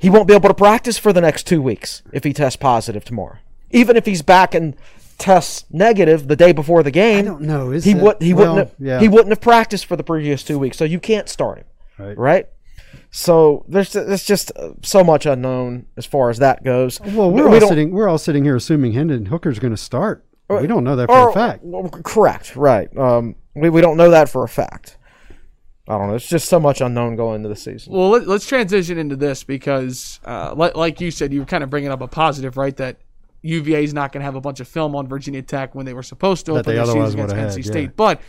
[0.00, 3.04] he won't be able to practice for the next two weeks if he tests positive
[3.04, 3.38] tomorrow.
[3.70, 4.74] Even if he's back and
[5.18, 7.70] tests negative the day before the game, I don't know.
[7.70, 8.98] Is he would he well, wouldn't have, yeah.
[9.00, 11.64] he wouldn't have practiced for the previous two weeks, so you can't start him,
[11.98, 12.18] Right.
[12.18, 12.46] right?
[13.12, 17.00] So there's there's just uh, so much unknown as far as that goes.
[17.00, 17.90] Well, we're We all sitting.
[17.90, 20.24] We're all sitting here assuming Hendon Hooker's going to start.
[20.48, 21.64] We don't know that for or- a fact.
[22.02, 22.94] correct, right?
[22.96, 24.96] Um, we we don't know that for a fact.
[25.90, 26.14] I don't know.
[26.14, 27.92] It's just so much unknown going into the season.
[27.92, 31.64] Well, let, let's transition into this because, uh, li- like you said, you were kind
[31.64, 32.76] of bringing up a positive, right?
[32.76, 32.98] That
[33.42, 35.92] UVA is not going to have a bunch of film on Virginia Tech when they
[35.92, 37.82] were supposed to That open they their season otherwise against would NC had, State.
[37.82, 37.90] yeah.
[37.96, 38.20] But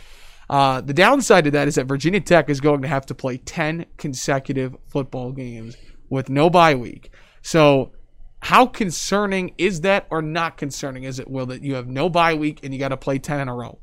[0.50, 3.36] uh, the downside to that is that Virginia Tech is going to have to play
[3.36, 5.76] 10 consecutive football games
[6.10, 7.10] with no bye week.
[7.42, 7.92] So,
[8.40, 12.34] how concerning is that or not concerning is it, Will, that you have no bye
[12.34, 13.78] week and you got to play 10 in a row?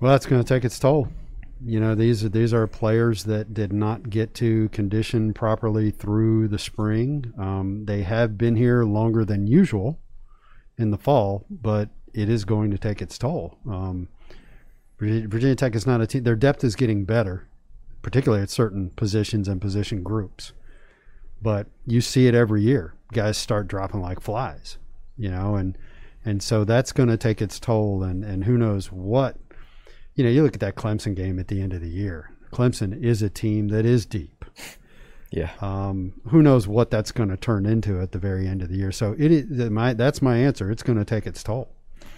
[0.00, 1.08] Well, that's going to take its toll.
[1.62, 6.48] You know, these are these are players that did not get to condition properly through
[6.48, 7.34] the spring.
[7.38, 9.98] Um, they have been here longer than usual
[10.78, 13.58] in the fall, but it is going to take its toll.
[13.68, 14.08] Um,
[14.98, 16.24] Virginia, Tech is not a team.
[16.24, 17.46] Their depth is getting better,
[18.02, 20.52] particularly at certain positions and position groups.
[21.42, 22.94] But you see it every year.
[23.12, 24.78] Guys start dropping like flies,
[25.16, 25.76] you know, and
[26.24, 28.02] and so that's going to take its toll.
[28.02, 29.36] And and who knows what,
[30.20, 30.30] you know.
[30.30, 32.30] You look at that Clemson game at the end of the year.
[32.52, 34.44] Clemson is a team that is deep.
[35.32, 35.52] Yeah.
[35.60, 38.76] Um, who knows what that's going to turn into at the very end of the
[38.76, 38.90] year?
[38.90, 40.72] So it is my that's my answer.
[40.72, 41.68] It's going to take its toll.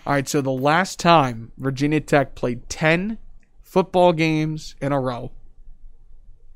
[0.07, 3.19] All right, so the last time Virginia Tech played 10
[3.61, 5.31] football games in a row.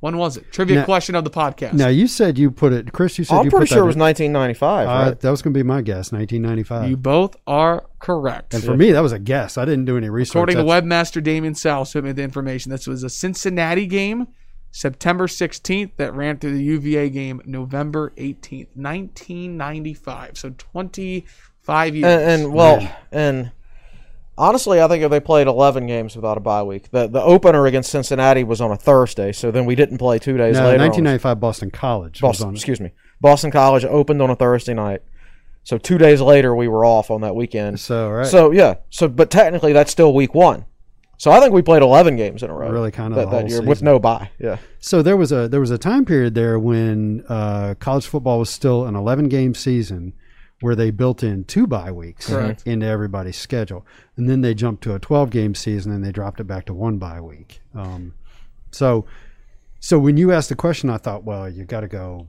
[0.06, 0.52] When was it?
[0.52, 1.72] Trivia Now- question of the podcast.
[1.72, 3.18] Now you said you put it, Chris.
[3.18, 5.20] You said I'm you pretty put sure it that was in- 1995, Uh, right?
[5.20, 6.88] that was going to be my guess, 1995.
[6.88, 8.54] you both are correct.
[8.54, 9.58] and for me, that was a guess.
[9.58, 10.36] I didn't do any research.
[10.36, 14.28] According to That's- webmaster Damien Sal, who made the information, this was a Cincinnati game,
[14.70, 20.36] September 16th, that ran through the UVA game, November 18th, 1995.
[20.38, 22.04] So 25 years.
[22.06, 22.90] and, and well, Man.
[23.12, 23.52] and
[24.38, 27.66] honestly, I think if they played 11 games without a bye week, the the opener
[27.66, 30.82] against Cincinnati was on a Thursday, so then we didn't play two days no, later.
[30.82, 32.22] on- 1995 Boston College.
[32.22, 35.02] was Boston, excuse me, Boston College opened on a Thursday night,
[35.62, 37.80] so two days later we were off on that weekend.
[37.80, 38.26] So right.
[38.26, 40.64] So yeah, so but technically that's still week one.
[41.18, 42.70] So I think we played 11 games in a row.
[42.70, 44.30] Really that, the that whole year with no bye.
[44.38, 44.58] Yeah.
[44.80, 48.50] So there was a there was a time period there when uh, college football was
[48.50, 50.12] still an 11 game season
[50.60, 52.62] where they built in two bye weeks Correct.
[52.66, 53.84] into everybody's schedule,
[54.16, 56.74] and then they jumped to a 12 game season and they dropped it back to
[56.74, 57.60] one bye week.
[57.74, 58.14] Um,
[58.70, 59.04] so
[59.80, 62.28] so when you asked the question, I thought, well, you got to go.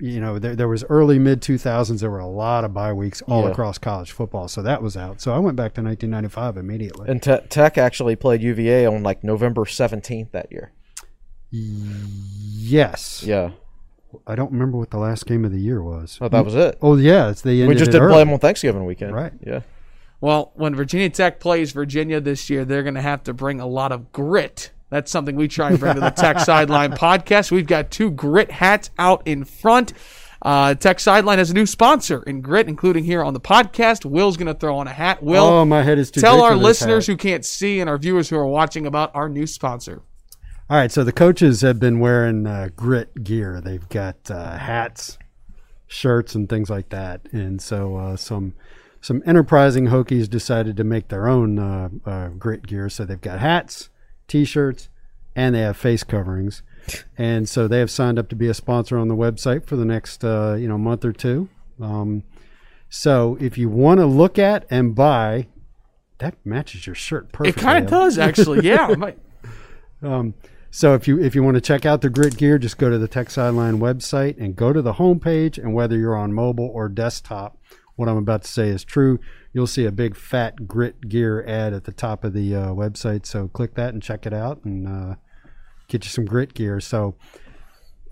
[0.00, 2.00] You know, there, there was early mid 2000s.
[2.00, 3.50] There were a lot of bye weeks all Yeah.
[3.50, 5.20] across college football, so that was out.
[5.20, 7.08] So I went back to 1995 immediately.
[7.10, 10.72] And Te- Tech actually played UVA on like November 17th that year.
[11.50, 13.50] yes, Yeah.
[14.26, 16.18] I don't remember what the last game of the year was.
[16.20, 16.78] Oh, that was it.
[16.80, 17.66] Oh yeah, it's the.
[17.66, 19.14] We just didn't play them on Thanksgiving weekend.
[19.14, 19.32] Right.
[19.44, 19.60] Yeah.
[20.20, 23.66] Well, when Virginia Tech plays Virginia this year, they're going to have to bring a
[23.66, 24.72] lot of grit.
[24.90, 27.50] That's something we try and bring to the Tech Sideline podcast.
[27.52, 29.92] We've got two grit hats out in front.
[30.40, 34.04] Uh, Tech Sideline has a new sponsor in grit, including here on the podcast.
[34.04, 35.22] Will's going to throw on a hat.
[35.22, 36.20] Will, oh, my head is too.
[36.20, 37.12] tell our listeners hat.
[37.12, 40.02] who can't see and our viewers who are watching about our new sponsor.
[40.70, 43.58] All right, so the coaches have been wearing uh, grit gear.
[43.58, 45.16] They've got uh, hats,
[45.86, 47.22] shirts, and things like that.
[47.32, 48.52] And so uh, some
[49.00, 52.90] some enterprising Hokies decided to make their own uh, uh, grit gear.
[52.90, 53.88] So they've got hats,
[54.26, 54.90] t-shirts,
[55.34, 56.62] and they have face coverings.
[57.16, 59.86] And so they have signed up to be a sponsor on the website for the
[59.86, 61.48] next uh, you know month or two.
[61.80, 62.24] Um,
[62.90, 65.46] so if you want to look at and buy,
[66.18, 67.58] that matches your shirt perfectly.
[67.58, 68.66] It kind of does, actually.
[68.66, 68.94] Yeah.
[70.00, 70.34] Um,
[70.78, 72.98] so if you if you want to check out the grit gear, just go to
[72.98, 75.58] the Tech Sideline website and go to the homepage.
[75.58, 77.58] And whether you're on mobile or desktop,
[77.96, 79.18] what I'm about to say is true.
[79.52, 83.26] You'll see a big fat grit gear ad at the top of the uh, website.
[83.26, 85.14] So click that and check it out and uh,
[85.88, 86.78] get you some grit gear.
[86.78, 87.16] So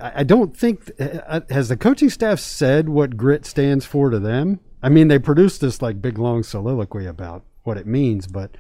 [0.01, 4.19] I, I don't think uh, has the coaching staff said what grit stands for to
[4.19, 4.59] them.
[4.83, 8.57] I mean, they produced this like big long soliloquy about what it means, but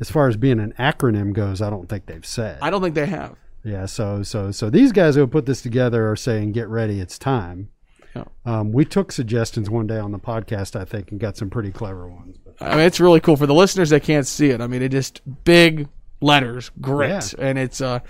[0.00, 2.58] as far as being an acronym goes, I don't think they've said.
[2.62, 3.36] I don't think they have.
[3.62, 7.18] Yeah, so so so these guys who put this together are saying, "Get ready, it's
[7.18, 7.68] time."
[8.16, 8.24] Yeah.
[8.44, 11.70] Um, we took suggestions one day on the podcast, I think, and got some pretty
[11.70, 12.38] clever ones.
[12.44, 14.60] But I mean, it's really cool for the listeners that can't see it.
[14.60, 15.88] I mean, it just big
[16.20, 18.02] letters, grit, and it's a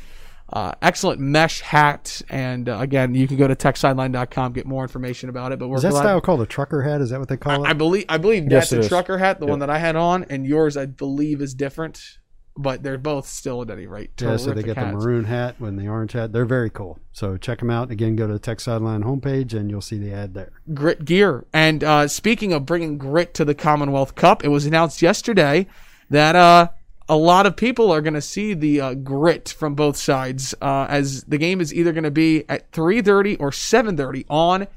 [0.52, 2.22] uh, excellent mesh hat.
[2.28, 5.58] And uh, again, you can go to techsideline.com get more information about it.
[5.58, 7.00] But we're is that glad- style called a trucker hat?
[7.00, 7.78] Is that what they call I it?
[7.78, 10.46] believe I believe Yes, that's a trucker hat, the one that I had on, and
[10.46, 12.18] yours I believe is different.
[12.56, 14.10] But they're both still at any rate.
[14.20, 16.32] yeah, so they terrific got the maroon hat and the orange hat.
[16.32, 16.98] They're very cool.
[17.12, 17.90] So check them out.
[17.90, 20.50] Again, go to the Tech Sideline homepage and you'll see the ad there.
[20.74, 21.46] grit gear.
[21.54, 25.68] And uh, speaking of bringing grit to the Commonwealth Cup, it was announced yesterday
[26.10, 26.68] that uh,
[27.10, 30.86] a lot of people are going to see the uh, grit from both sides, uh,
[30.88, 34.68] as the game is either going to be at 3:30 or 7:30 on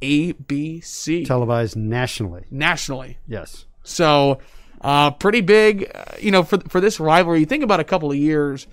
[0.00, 2.44] ABC Televised nationally.
[2.50, 3.18] nationally.
[3.28, 3.66] Yes.
[3.84, 4.38] So,
[4.80, 7.40] uh, pretty big, uh, you know, for for this rivalry.
[7.40, 8.66] You think about a couple of years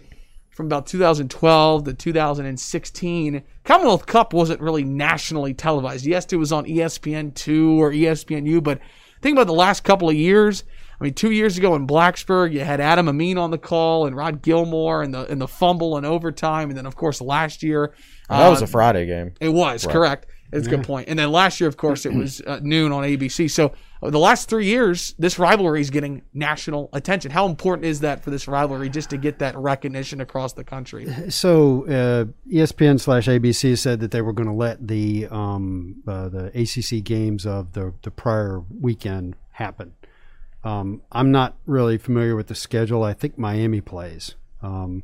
[0.49, 3.43] from about 2012 to 2016.
[3.65, 6.05] Commonwealth Cup wasn't really nationally televised.
[6.05, 8.79] Yes, it was on E ESPN two or ESPNU, but
[9.21, 10.63] think about the last couple of years.
[10.99, 14.15] I mean, two years ago in Blacksburg, you had Adam Amin on the call and
[14.15, 17.93] Rod Gilmore and the and the fumble and overtime, and then of course last year
[18.29, 19.33] that was uh, a Friday game.
[19.39, 20.27] it was correct.
[20.51, 21.09] It's a good point.
[21.09, 23.49] And then last year, of course, it was uh, noon on ABC.
[23.51, 27.31] So uh, the last three years, this rivalry is getting national attention.
[27.31, 31.07] How important is that for this rivalry just to get that recognition across the country?
[31.29, 36.29] So uh, ESPN slash ABC said that they were going to let the um, uh,
[36.29, 39.93] the ACC games of the the prior weekend happen,
[40.63, 43.03] Um, I'm not really familiar with the schedule.
[43.03, 44.35] I think Miami plays.
[44.61, 45.03] Um,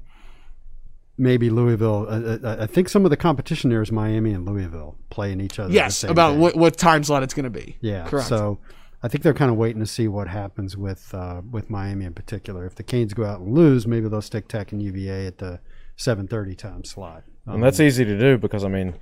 [1.18, 2.06] maybe Louisville.
[2.10, 5.60] Uh, uh, I think some of the competition there is Miami and Louisville playing each
[5.60, 5.70] other.
[5.70, 7.78] the Yes, same about what, what time slot it's going to be.
[7.82, 8.28] Yeah, correct.
[8.28, 8.60] So
[9.02, 12.14] I think they're kind of waiting to see what happens with uh, with Miami in
[12.14, 12.66] particular.
[12.66, 15.60] If the Canes go out and lose, maybe they'll stick Tech and UVA at the
[15.98, 17.24] 7:30 time slot.
[17.48, 18.96] Um, And that's easy to do because I mean,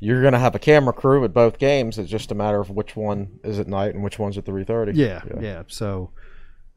[0.00, 1.98] you're going to have a camera crew at both games.
[1.98, 4.64] It's just a matter of which one is at night and which one's at three
[4.64, 4.92] thirty.
[4.98, 6.10] yeah, yeah, So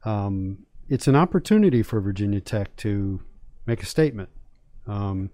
[0.04, 0.58] um,
[0.88, 3.20] it's an opportunity for Virginia Tech to
[3.66, 4.28] make a statement.
[4.86, 5.30] Um,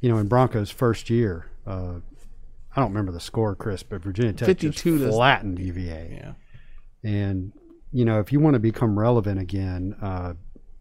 [0.00, 1.96] you know, in Broncos' first year, uh,
[2.74, 6.20] I don't remember the score, Chris, but Virginia Tech 52 just to- flattened UVA.
[6.22, 6.32] Yeah.
[7.08, 7.52] And
[7.92, 10.34] you know, if you want to become relevant again, uh,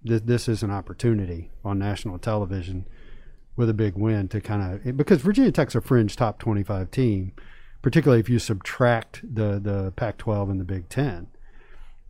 [0.05, 2.85] th- this is an opportunity on national television
[3.57, 7.33] with a big win to kind of because Virginia Tech's a fringe top twenty-five team,
[7.81, 11.27] particularly if you subtract the the Pac-12 and the Big Ten.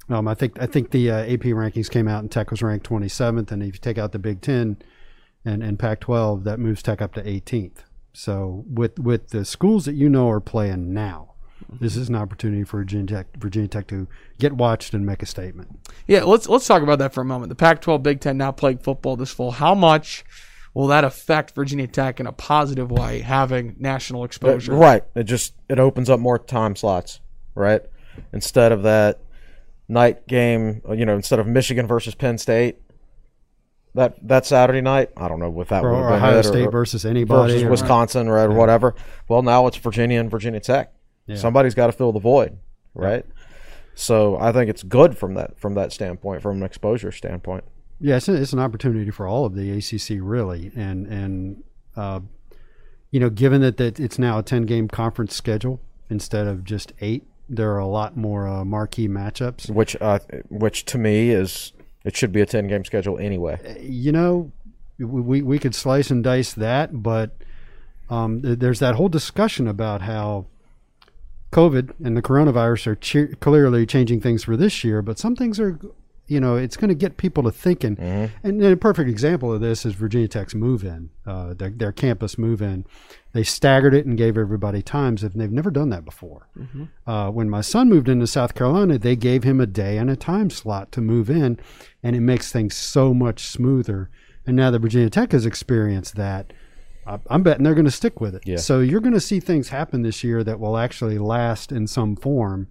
[0.09, 2.87] Um, I think I think the uh, AP rankings came out and Tech was ranked
[2.87, 4.77] 27th, and if you take out the Big Ten
[5.43, 7.79] and, and Pac-12, that moves Tech up to 18th.
[8.13, 11.33] So with with the schools that you know are playing now,
[11.69, 14.07] this is an opportunity for Virginia Tech, Virginia Tech to
[14.39, 15.79] get watched and make a statement.
[16.07, 17.49] Yeah, let's let's talk about that for a moment.
[17.49, 19.51] The Pac-12, Big Ten now playing football this fall.
[19.51, 20.23] How much
[20.73, 24.73] will that affect Virginia Tech in a positive way, having national exposure?
[24.73, 25.03] Uh, right.
[25.15, 27.19] It just it opens up more time slots,
[27.55, 27.81] right?
[28.33, 29.19] Instead of that
[29.87, 32.77] night game, you know, instead of Michigan versus Penn State,
[33.95, 36.39] that that Saturday night, I don't know what that Or would have been Ohio it,
[36.39, 37.53] or- State versus anybody.
[37.53, 38.93] versus or- Wisconsin or whatever.
[39.27, 40.93] Well, now it's Virginia and Virginia Tech.
[41.35, 42.57] Somebody's got to fill the void,
[42.93, 43.25] right?
[43.95, 47.63] So I think it's good from that from that standpoint, from an exposure standpoint.
[47.99, 51.63] Yeah, it's, a, it's an opportunity for all of the ACC really, and and
[51.95, 52.19] uh,
[53.11, 55.79] you know, given that, that it's now a ten game conference schedule
[56.09, 59.69] instead of just eight, there are a lot more uh, marquee matchups.
[59.69, 63.79] Which uh, which to me is it should be a ten game schedule anyway.
[63.81, 64.51] You know,
[64.99, 67.37] we we, we could slice and dice that, but
[68.09, 70.45] um, there's that whole discussion about how
[71.51, 75.59] COVID and the coronavirus are che- clearly changing things for this year, but some things
[75.59, 75.79] are,
[76.27, 77.97] you know, it's going to get people to thinking.
[78.43, 82.37] And a perfect example of this is Virginia Tech's move in, uh, their, their campus
[82.37, 82.85] move in.
[83.33, 86.49] They staggered it and gave everybody times, and they've never done that before.
[87.05, 90.15] Uh, when my son moved into South Carolina, they gave him a day and a
[90.15, 91.59] time slot to move in,
[92.03, 94.09] and it makes things so much smoother.
[94.45, 96.51] And now that Virginia Tech has experienced that,
[97.29, 98.43] I'm betting they're going to stick with it.
[98.45, 98.57] Yeah.
[98.57, 102.17] So you're going to see things happen this year that will actually last in some
[102.17, 102.67] form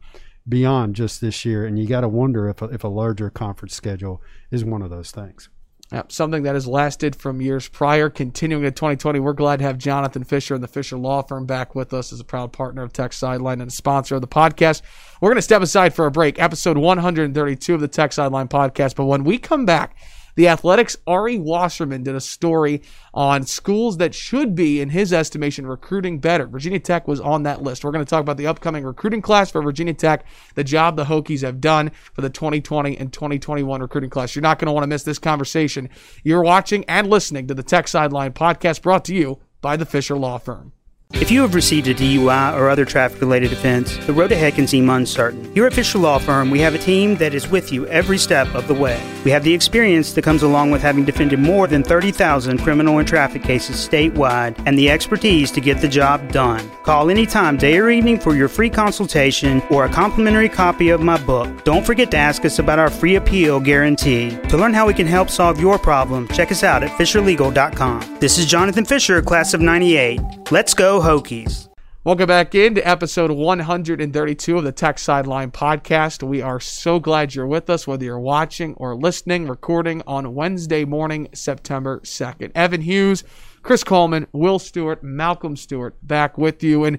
[0.48, 1.64] beyond just this year.
[1.64, 4.90] And you got to wonder if a, if a larger conference schedule is one of
[4.90, 5.48] those things.
[5.92, 9.20] Yeah, something that has lasted from years prior, continuing to 2020.
[9.20, 12.18] We're glad to have Jonathan Fisher and the Fisher Law Firm back with us as
[12.18, 14.82] a proud partner of Tech Sideline and a sponsor of the podcast.
[15.20, 18.96] We're going to step aside for a break, episode 132 of the Tech Sideline podcast.
[18.96, 19.96] But when we come back,
[20.36, 25.66] the Athletic's Ari Wasserman did a story on schools that should be, in his estimation,
[25.66, 26.46] recruiting better.
[26.46, 27.84] Virginia Tech was on that list.
[27.84, 31.04] We're going to talk about the upcoming recruiting class for Virginia Tech, the job the
[31.04, 34.36] Hokies have done for the 2020 and 2021 recruiting class.
[34.36, 35.88] You're not going to want to miss this conversation.
[36.22, 40.16] You're watching and listening to the Tech Sideline podcast brought to you by the Fisher
[40.16, 40.72] Law Firm.
[41.12, 44.66] If you have received a DUI or other traffic related offense, the road ahead can
[44.66, 45.52] seem uncertain.
[45.54, 48.52] Here at Fisher Law Firm, we have a team that is with you every step
[48.54, 49.00] of the way.
[49.24, 53.08] We have the experience that comes along with having defended more than 30,000 criminal and
[53.08, 56.68] traffic cases statewide and the expertise to get the job done.
[56.82, 61.18] Call anytime, day or evening, for your free consultation or a complimentary copy of my
[61.24, 61.64] book.
[61.64, 64.36] Don't forget to ask us about our free appeal guarantee.
[64.48, 68.18] To learn how we can help solve your problem, check us out at FisherLegal.com.
[68.20, 70.20] This is Jonathan Fisher, class of 98.
[70.50, 71.68] Let's go, Hokies.
[72.02, 76.24] Welcome back into episode 132 of the Tech Sideline podcast.
[76.24, 80.84] We are so glad you're with us, whether you're watching or listening, recording on Wednesday
[80.84, 82.50] morning, September 2nd.
[82.56, 83.22] Evan Hughes,
[83.62, 86.84] Chris Coleman, Will Stewart, Malcolm Stewart back with you.
[86.84, 86.98] And,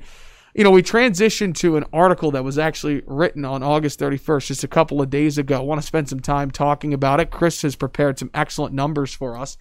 [0.55, 4.63] you know, we transitioned to an article that was actually written on August 31st, just
[4.63, 5.57] a couple of days ago.
[5.57, 7.29] I want to spend some time talking about it.
[7.29, 9.57] Chris has prepared some excellent numbers for us.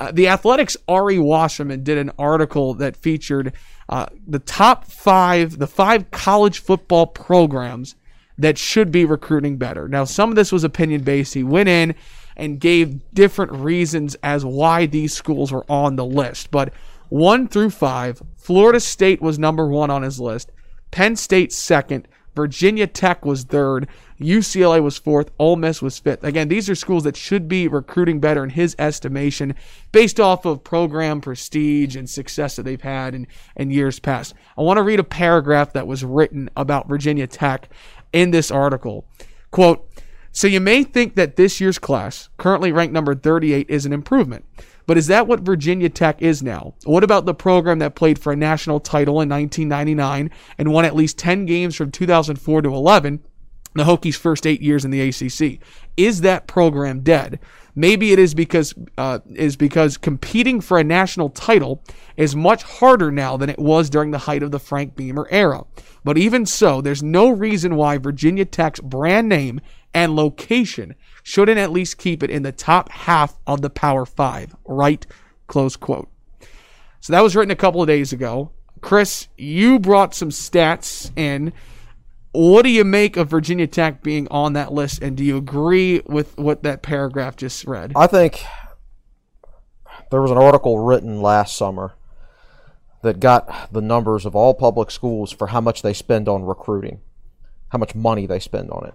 [0.00, 3.52] Uh, the Athletic's Ari Wasserman did an article that featured
[3.88, 7.96] uh, the top five, the five college football programs
[8.36, 9.88] that should be recruiting better.
[9.88, 11.34] Now, some of this was opinion based.
[11.34, 11.94] He went in
[12.36, 16.50] and gave different reasons as why these schools were on the list.
[16.50, 16.72] But
[17.08, 20.52] one through five, Florida State was number one on his list,
[20.90, 23.88] Penn State second, Virginia Tech was third.
[24.20, 25.30] UCLA was fourth.
[25.38, 26.24] Ole Miss was fifth.
[26.24, 29.54] Again, these are schools that should be recruiting better in his estimation
[29.92, 34.34] based off of program prestige and success that they've had in, in years past.
[34.56, 37.68] I want to read a paragraph that was written about Virginia Tech
[38.12, 39.06] in this article.
[39.50, 39.88] Quote,
[40.32, 44.44] So you may think that this year's class, currently ranked number 38, is an improvement.
[44.88, 46.74] But is that what Virginia Tech is now?
[46.84, 50.96] What about the program that played for a national title in 1999 and won at
[50.96, 53.22] least 10 games from 2004 to 11?
[53.74, 55.60] The Hokies' first eight years in the ACC.
[55.96, 57.38] Is that program dead?
[57.78, 61.80] Maybe it is because uh, is because competing for a national title
[62.16, 65.64] is much harder now than it was during the height of the Frank Beamer era.
[66.02, 69.60] But even so, there's no reason why Virginia Tech's brand name
[69.94, 74.56] and location shouldn't at least keep it in the top half of the Power Five,
[74.64, 75.06] right?
[75.46, 76.08] Close quote.
[76.98, 78.50] So that was written a couple of days ago.
[78.80, 81.52] Chris, you brought some stats in.
[82.38, 86.02] What do you make of Virginia Tech being on that list, and do you agree
[86.06, 87.90] with what that paragraph just read?
[87.96, 88.44] I think
[90.12, 91.94] there was an article written last summer
[93.02, 97.00] that got the numbers of all public schools for how much they spend on recruiting,
[97.70, 98.94] how much money they spend on it.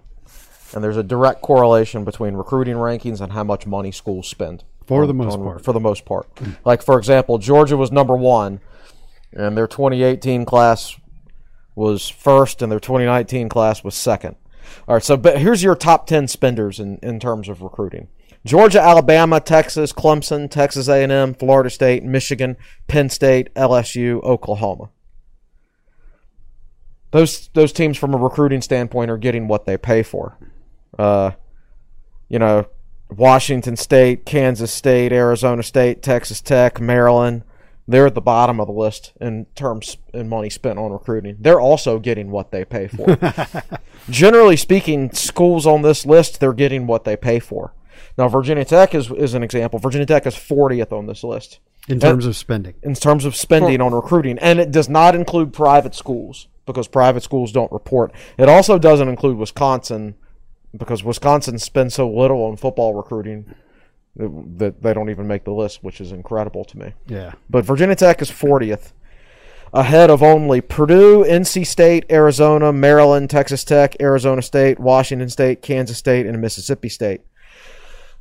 [0.74, 4.64] And there's a direct correlation between recruiting rankings and how much money schools spend.
[4.86, 5.62] For on- the most on- part.
[5.62, 6.28] For the most part.
[6.64, 8.60] Like, for example, Georgia was number one,
[9.34, 10.96] and their 2018 class
[11.74, 14.36] was first, and their 2019 class was second.
[14.88, 18.08] All right, so but here's your top 10 spenders in, in terms of recruiting.
[18.44, 22.56] Georgia, Alabama, Texas, Clemson, Texas A&M, Florida State, Michigan,
[22.86, 24.90] Penn State, LSU, Oklahoma.
[27.10, 30.36] Those those teams from a recruiting standpoint are getting what they pay for.
[30.98, 31.30] Uh,
[32.28, 32.66] you know,
[33.08, 37.44] Washington State, Kansas State, Arizona State, Texas Tech, Maryland,
[37.86, 41.36] they're at the bottom of the list in terms in money spent on recruiting.
[41.38, 43.18] They're also getting what they pay for.
[44.10, 47.74] Generally speaking, schools on this list they're getting what they pay for.
[48.16, 49.78] Now, Virginia Tech is is an example.
[49.78, 51.58] Virginia Tech is 40th on this list
[51.88, 52.74] in terms of spending.
[52.82, 57.22] in terms of spending on recruiting, and it does not include private schools because private
[57.22, 58.12] schools don't report.
[58.38, 60.14] It also doesn't include Wisconsin
[60.76, 63.54] because Wisconsin spends so little on football recruiting
[64.16, 66.94] that they don't even make the list, which is incredible to me.
[67.06, 67.32] Yeah.
[67.50, 68.92] But Virginia Tech is 40th,
[69.72, 75.98] ahead of only Purdue, NC State, Arizona, Maryland, Texas Tech, Arizona State, Washington State, Kansas
[75.98, 77.22] State, and Mississippi State.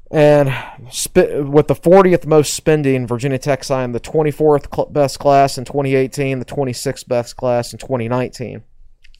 [0.09, 0.53] And
[0.93, 5.65] sp- with the 40th most spending, Virginia Tech signed the 24th cl- best class in
[5.65, 8.63] 2018, the 26th best class in 2019.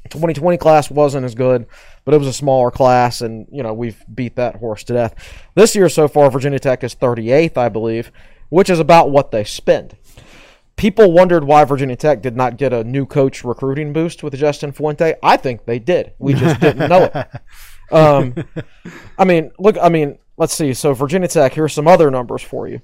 [0.10, 1.66] 2020 class wasn't as good,
[2.06, 5.16] but it was a smaller class, and you know we've beat that horse to death.
[5.56, 8.12] This year so far, Virginia Tech is 38th, I believe,
[8.50, 9.96] which is about what they spend.
[10.76, 14.72] People wondered why Virginia Tech did not get a new coach recruiting boost with Justin
[14.72, 15.16] Fuente.
[15.22, 16.14] I think they did.
[16.18, 17.28] We just didn't know it.
[17.92, 18.34] Um,
[19.20, 19.78] I mean, look.
[19.80, 20.74] I mean, let's see.
[20.74, 21.54] So Virginia Tech.
[21.54, 22.82] Here's some other numbers for you.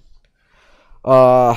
[1.03, 1.55] Uh,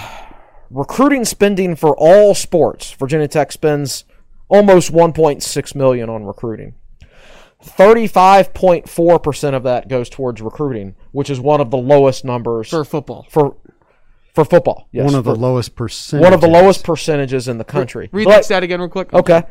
[0.70, 2.92] recruiting spending for all sports.
[2.92, 4.04] Virginia Tech spends
[4.52, 6.74] almost 1.6 million on recruiting.
[7.64, 12.84] 35.4 percent of that goes towards recruiting, which is one of the lowest numbers for
[12.84, 13.26] football.
[13.30, 13.56] for
[14.34, 14.88] for football.
[14.92, 16.24] Yes, one of the for- lowest percentages.
[16.24, 18.08] one of the lowest percentages in the country.
[18.12, 19.12] Read But- that stat again, real quick.
[19.14, 19.42] Okay.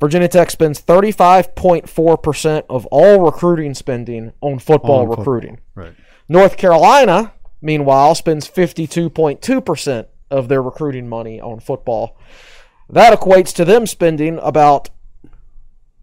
[0.00, 5.24] Virginia Tech spends 35.4% of all recruiting spending on football On football.
[5.24, 5.60] recruiting.
[5.74, 5.92] Right.
[6.28, 12.16] North Carolina, meanwhile, spends 52.2% of their recruiting money on football.
[12.88, 14.90] That equates to them spending about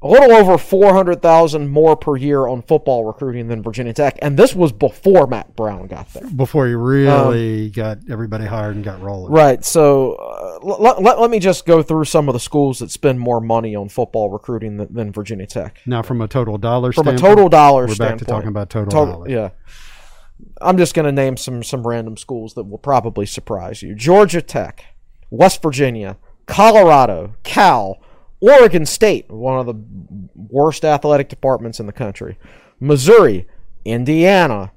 [0.04, 4.56] a little over 400,000 more per year on football recruiting than Virginia Tech, and this
[4.56, 6.28] was before Matt Brown got there.
[6.36, 9.32] Before he really got everybody hired and got rolling.
[9.32, 9.64] Right.
[9.64, 13.20] So uh, let, let, let me just go through some of the schools that spend
[13.20, 15.80] more money on football recruiting than, than Virginia Tech.
[15.86, 18.72] Now, from a total dollar From a standpoint, total dollar we're back to talking about
[18.72, 19.30] total, Total- dollar.
[19.30, 19.50] yeah.
[20.60, 23.94] I'm just going to name some some random schools that will probably surprise you.
[23.94, 24.84] Georgia Tech,
[25.30, 28.00] West Virginia, Colorado, Cal,
[28.40, 29.76] Oregon State, one of the
[30.36, 32.38] worst athletic departments in the country.
[32.80, 33.48] Missouri,
[33.86, 34.72] Indiana,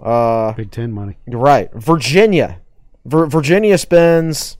[0.00, 1.16] uh, Big Ten money.
[1.26, 1.72] Right.
[1.74, 2.60] Virginia.
[3.04, 4.56] Vir- Virginia spends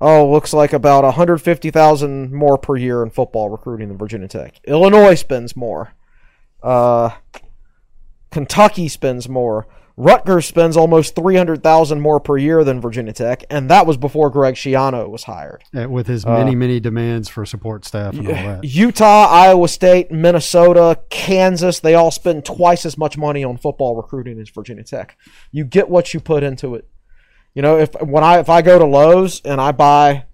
[0.00, 4.60] oh, looks like about 150,000 more per year in football recruiting than Virginia Tech.
[4.64, 5.92] Illinois spends more.
[6.62, 7.10] Uh
[8.30, 9.66] Kentucky spends more.
[9.98, 14.54] Rutgers spends almost 300,000 more per year than Virginia Tech, and that was before Greg
[14.54, 15.64] Schiano was hired.
[15.76, 18.62] Uh, with his many, many demands for support staff and all that.
[18.62, 24.38] Utah, Iowa State, Minnesota, Kansas, they all spend twice as much money on football recruiting
[24.38, 25.18] as Virginia Tech.
[25.50, 26.88] You get what you put into it.
[27.54, 30.26] You know, if when I if I go to Lowe's and I buy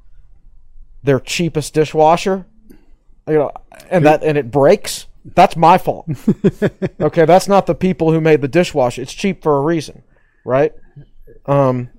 [1.03, 2.45] their cheapest dishwasher,
[3.27, 3.51] you know,
[3.89, 6.07] and that and it breaks, that's my fault.
[7.01, 9.03] okay, that's not the people who made the dishwasher.
[9.03, 10.03] It's cheap for a reason,
[10.45, 10.73] right?
[11.47, 11.91] Um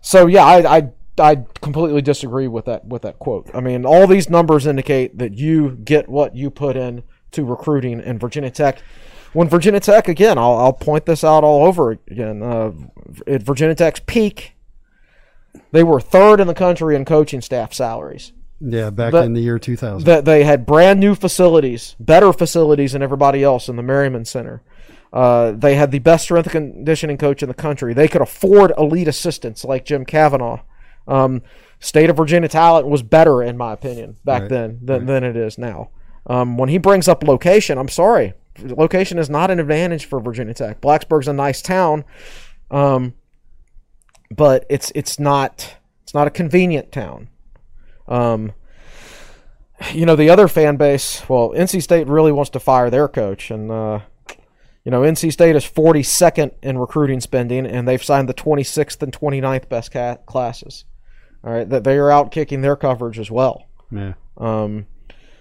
[0.00, 3.50] so yeah, I, I I completely disagree with that with that quote.
[3.54, 8.00] I mean, all these numbers indicate that you get what you put in to recruiting,
[8.00, 8.80] in Virginia Tech
[9.34, 12.42] when Virginia Tech again, I'll, I'll point this out all over again.
[12.42, 12.72] Uh,
[13.26, 14.54] at Virginia Tech's peak,
[15.72, 18.32] they were third in the country in coaching staff salaries.
[18.60, 20.06] Yeah, back in the year 2000.
[20.06, 24.62] That they had brand new facilities, better facilities than everybody else in the Merryman Center.
[25.12, 27.94] Uh, they had the best strength and conditioning coach in the country.
[27.94, 30.60] They could afford elite assistants like Jim Cavanaugh.
[31.06, 31.42] Um,
[31.78, 34.50] State of Virginia talent was better, in my opinion, back Right.
[34.50, 35.90] then than, than it is now.
[36.26, 38.32] Um, when he brings up location, I'm sorry,
[38.62, 40.80] location is not an advantage for Virginia Tech.
[40.80, 42.04] Blacksburg's a nice town,
[42.70, 43.12] um,
[44.34, 47.28] but it's it's not it's not a convenient town.
[48.06, 48.52] Um,
[49.92, 51.22] you know the other fan base.
[51.28, 54.00] Well, NC State really wants to fire their coach, and uh,
[54.84, 59.12] you know NC State is 42nd in recruiting spending, and they've signed the 26th and
[59.12, 60.84] 29th best ca- classes.
[61.42, 63.66] All right, that they are out kicking their coverage as well.
[63.90, 64.14] yeah.
[64.36, 64.86] Um,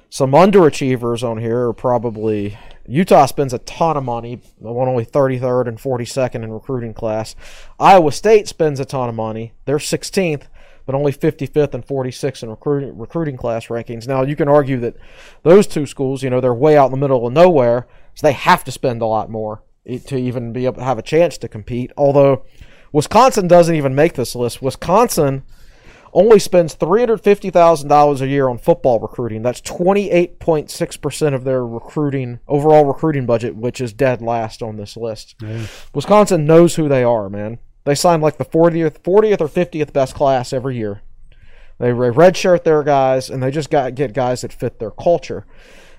[0.10, 2.56] some underachievers on here are probably
[2.86, 7.36] Utah spends a ton of money, one only 33rd and 42nd in recruiting class.
[7.80, 9.54] Iowa State spends a ton of money.
[9.66, 10.44] They're 16th,
[10.86, 14.08] but only 55th and 46th in recruiting recruiting class rankings.
[14.08, 14.96] Now you can argue that
[15.44, 18.34] those two schools, you know, they're way out in the middle of nowhere, so they
[18.34, 21.48] have to spend a lot more to even be able to have a chance to
[21.48, 21.92] compete.
[21.98, 22.46] Although
[22.92, 24.62] Wisconsin doesn't even make this list.
[24.62, 25.44] Wisconsin
[26.14, 29.42] only spends three hundred fifty thousand dollars a year on football recruiting.
[29.42, 34.22] That's twenty eight point six percent of their recruiting overall recruiting budget, which is dead
[34.22, 35.36] last on this list.
[35.94, 37.58] Wisconsin knows who they are, man.
[37.86, 41.02] They sign like the fortieth, fortieth or fiftieth best class every year.
[41.80, 45.46] They redshirt their guys, and they just got get guys that fit their culture.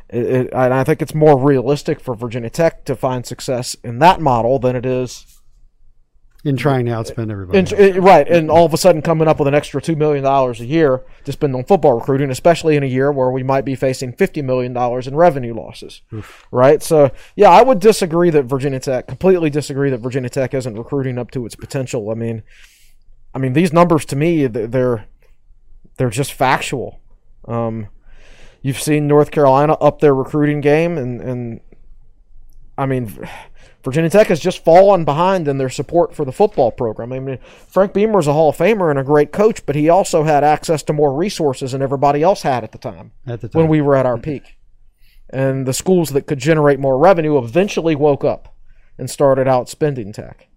[0.09, 3.99] It, it, and I think it's more realistic for Virginia Tech to find success in
[3.99, 5.34] that model than it is
[6.45, 7.59] In trying to outspend everybody.
[7.59, 10.23] and, uh, right, and all of a sudden coming up with an extra two million
[10.23, 13.65] dollars a year to spend on football recruiting, especially in a year where we might
[13.65, 16.03] be facing fifty million dollars in revenue losses.
[16.51, 20.77] Right, so yeah, I would disagree that Virginia Tech completely disagree that Virginia Tech isn't
[20.77, 22.11] recruiting up to its potential.
[22.11, 22.43] I mean,
[23.35, 25.07] I mean these numbers to me they're
[25.97, 27.01] they're just factual.
[27.49, 27.89] Um,
[28.61, 31.61] you've seen North Carolina up their recruiting game, and and
[32.77, 33.27] I mean.
[33.85, 37.13] Virginia Tech has just fallen behind in their support for the football program.
[37.13, 39.91] I mean, Frank Beamer is a Hall of Famer and a great coach, but he
[39.91, 43.49] also had access to more resources than everybody else had at the time at the
[43.49, 43.61] time.
[43.61, 44.57] when we were at our peak.
[45.29, 48.55] And the schools that could generate more revenue eventually woke up
[48.97, 50.49] and started out spending Tech.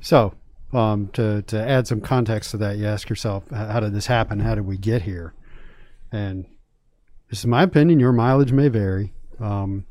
[0.00, 0.34] So,
[0.72, 4.40] um, to to add some context to that, you ask yourself, how did this happen?
[4.40, 5.34] How did we get here?
[6.10, 6.46] And
[7.28, 8.00] this is my opinion.
[8.00, 9.12] Your mileage may vary.
[9.38, 9.84] Um,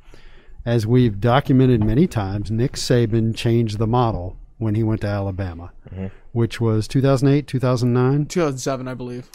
[0.70, 5.72] as we've documented many times, Nick Saban changed the model when he went to Alabama,
[5.89, 6.07] mm-hmm.
[6.32, 8.28] which was 2008, 2009.
[8.28, 9.30] 2007, I believe.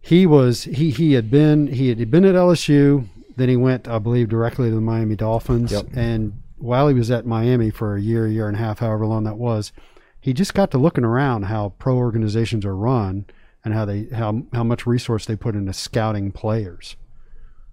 [0.00, 3.08] he was he he had been he had been at LSU.
[3.36, 5.72] Then he went, I believe, directly to the Miami Dolphins.
[5.72, 5.86] Yep.
[5.94, 9.24] And while he was at Miami for a year, year and a half, however long
[9.24, 9.72] that was,
[10.20, 13.24] he just got to looking around how pro organizations are run
[13.64, 16.94] and how they how how much resource they put into scouting players.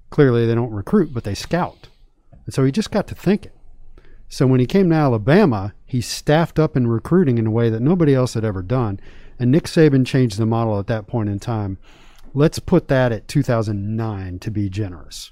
[0.10, 1.90] Clearly, they don't recruit, but they scout.
[2.50, 3.52] And so he just got to thinking.
[4.28, 7.80] So when he came to Alabama, he staffed up in recruiting in a way that
[7.80, 9.00] nobody else had ever done.
[9.38, 11.78] And Nick Saban changed the model at that point in time.
[12.34, 15.32] Let's put that at 2009 to be generous.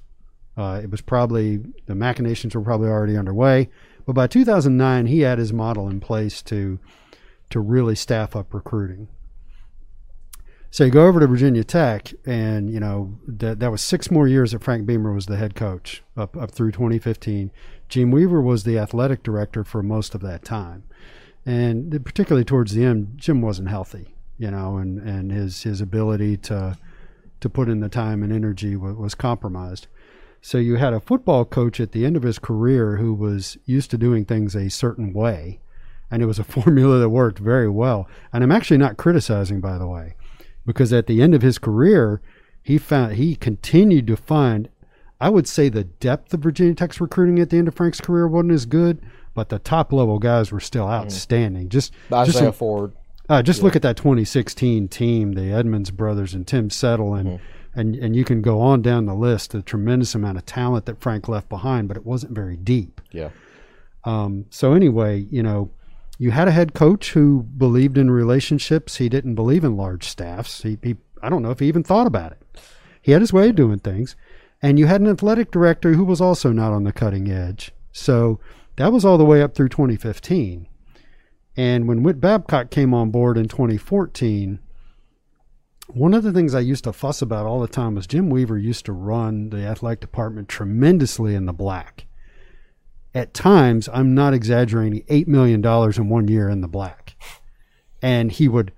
[0.55, 1.57] Uh, it was probably,
[1.87, 3.71] the machinations were probably already underway.
[4.05, 6.77] But by 2009, he had his model in place to,
[7.49, 9.07] to really staff up recruiting.
[10.77, 14.27] So you go over to Virginia Tech, and you know that that was six more
[14.27, 17.49] years that Frank Beamer was the head coach up up through 2015.
[17.89, 20.83] Jim Weaver was the athletic director for most of that time,
[21.47, 26.37] and particularly towards the end, Jim wasn't healthy, you know, and and his his ability
[26.37, 26.77] to
[27.39, 29.87] to put in the time and energy was, was compromised.
[30.43, 33.89] So you had a football coach at the end of his career who was used
[33.89, 35.59] to doing things a certain way,
[36.11, 38.07] and it was a formula that worked very well.
[38.31, 40.13] And I'm actually not criticizing, by the way
[40.67, 42.21] because at the end of his career,
[42.61, 44.69] he found he continued to find.
[45.19, 48.27] I would say the depth of Virginia Tech's recruiting at the end of Frank's career
[48.27, 49.01] wasn't as good,
[49.33, 51.69] but the top level guys were still outstanding.
[51.69, 52.91] Just just, Isaiah Ford.
[53.27, 57.39] uh, just look at that 2016 team, the Edmonds brothers and Tim Settle, and
[57.73, 59.55] and and you can go on down the list.
[59.55, 63.01] A tremendous amount of talent that Frank left behind, but it wasn't very deep.
[63.11, 63.29] Yeah.
[64.03, 65.71] Um, so anyway, you know,
[66.17, 68.97] you had a head coach who believed in relationships.
[68.97, 70.63] He didn't believe in large staffs.
[70.63, 72.41] He, he I don't know if he even thought about it.
[73.01, 74.15] He had his way of doing things,
[74.61, 77.71] and you had an athletic director who was also not on the cutting edge.
[77.91, 78.39] So
[78.75, 80.67] that was all the way up through 2015.
[81.55, 84.59] And when Whit Babcock came on board in 2014,
[85.87, 88.57] one of the things I used to fuss about all the time was Jim Weaver
[88.57, 92.06] used to run the athletic department tremendously in the black
[93.17, 97.15] at times, I'm not exaggerating, $8 million in one year in the black.
[98.01, 98.71] And he would.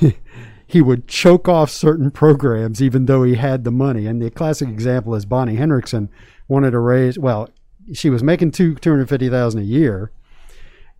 [0.66, 4.06] he would choke off certain programs even though he had the money.
[4.06, 6.08] And the classic example is Bonnie Henrickson
[6.48, 7.48] wanted to raise well,
[7.92, 10.10] she was making two two hundred fifty thousand a year,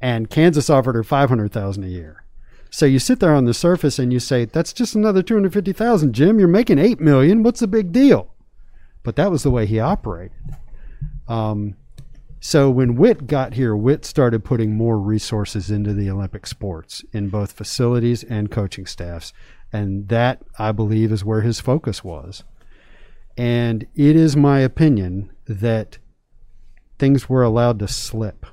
[0.01, 2.25] and Kansas offered her five hundred thousand a year.
[2.71, 5.55] So you sit there on the surface and you say, "That's just another two hundred
[5.55, 6.39] fifty thousand, Jim.
[6.39, 7.43] You're making eight million.
[7.43, 8.35] What's the big deal?"
[9.03, 10.37] But that was the way he operated.
[11.27, 11.77] Um,
[12.41, 17.29] so when Whit got here, Whit started putting more resources into the Olympic sports in
[17.29, 19.33] both facilities and coaching staffs,
[19.73, 22.45] and that I believe is where his focus was.
[23.37, 25.99] And it is my opinion that
[26.99, 28.47] things were allowed to slip,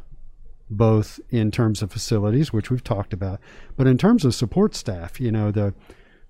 [0.69, 3.39] both in terms of facilities, which we've talked about,
[3.77, 5.19] but in terms of support staff.
[5.19, 5.73] You know, the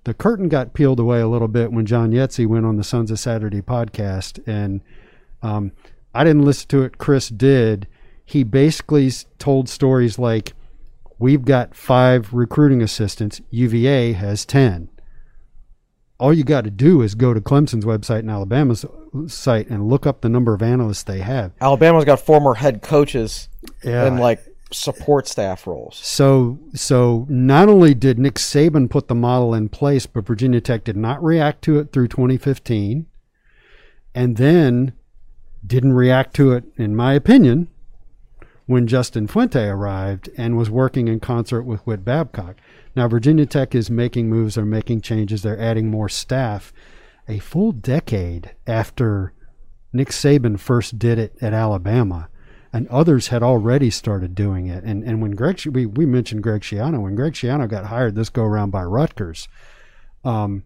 [0.03, 3.11] the curtain got peeled away a little bit when John Yetzi went on the Sons
[3.11, 4.81] of Saturday podcast, and
[5.41, 5.71] um,
[6.15, 6.97] I didn't listen to it.
[6.97, 7.87] Chris did.
[8.23, 10.53] He basically told stories like,
[11.19, 13.41] "We've got five recruiting assistants.
[13.51, 14.89] UVA has ten
[16.19, 19.89] all you got to do is go to Clemson's website and Alabama's uh, site and
[19.89, 21.51] look up the number of analysts they have.
[21.59, 23.49] Alabama's got former head coaches
[23.83, 24.05] Yeah.
[24.05, 24.39] and like
[24.71, 25.97] support staff roles.
[25.97, 30.83] So, so not only did Nick Saban put the model in place, but Virginia Tech
[30.83, 33.05] did not react to it through 2015,
[34.13, 34.93] and then
[35.65, 37.69] didn't react to it, in my opinion,
[38.65, 42.55] when Justin Fuente arrived and was working in concert with Whit Babcock.
[42.95, 46.73] Now, Virginia Tech is making moves, they're making changes, they're adding more staff.
[47.27, 49.33] A full decade after
[49.91, 52.29] Nick Saban first did it at Alabama,
[52.73, 54.83] and others had already started doing it.
[54.83, 58.29] And and when Greg, we, we mentioned Greg Schiano, when Greg Schiano got hired this
[58.29, 59.47] go around by Rutgers,
[60.23, 60.63] um,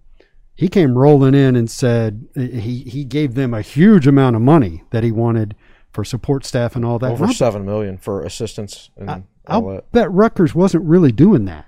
[0.60, 4.84] he came rolling in and said he he gave them a huge amount of money
[4.90, 5.56] that he wanted
[5.90, 7.12] for support staff and all that.
[7.12, 9.92] Over seven million for assistance and all I'll that.
[9.94, 11.68] bet Rutgers wasn't really doing that.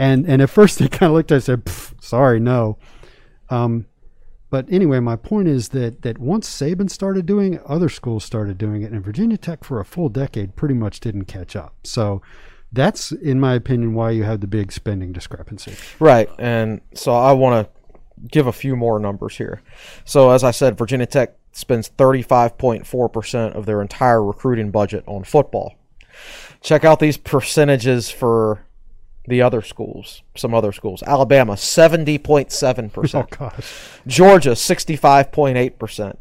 [0.00, 2.76] And and at first they kind of looked at it and said, sorry, no.
[3.50, 3.86] Um,
[4.50, 8.58] but anyway, my point is that that once Saban started doing it, other schools started
[8.58, 11.76] doing it, and Virginia Tech for a full decade pretty much didn't catch up.
[11.84, 12.20] So
[12.72, 15.76] that's, in my opinion, why you have the big spending discrepancy.
[16.00, 16.28] Right.
[16.38, 17.81] And so I want to
[18.28, 19.62] give a few more numbers here.
[20.04, 25.74] So as I said, Virginia Tech spends 35.4% of their entire recruiting budget on football.
[26.60, 28.64] Check out these percentages for
[29.26, 31.02] the other schools, some other schools.
[31.04, 33.14] Alabama, 70.7%.
[33.14, 36.16] Oh gosh, Georgia, 65.8%.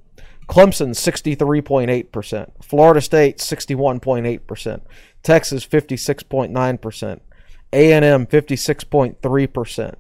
[0.47, 2.51] Clemson, 63.8%.
[2.61, 4.81] Florida State, 61.8%.
[5.23, 7.19] Texas, 56.9%.
[7.73, 9.95] A&M, 56.3%.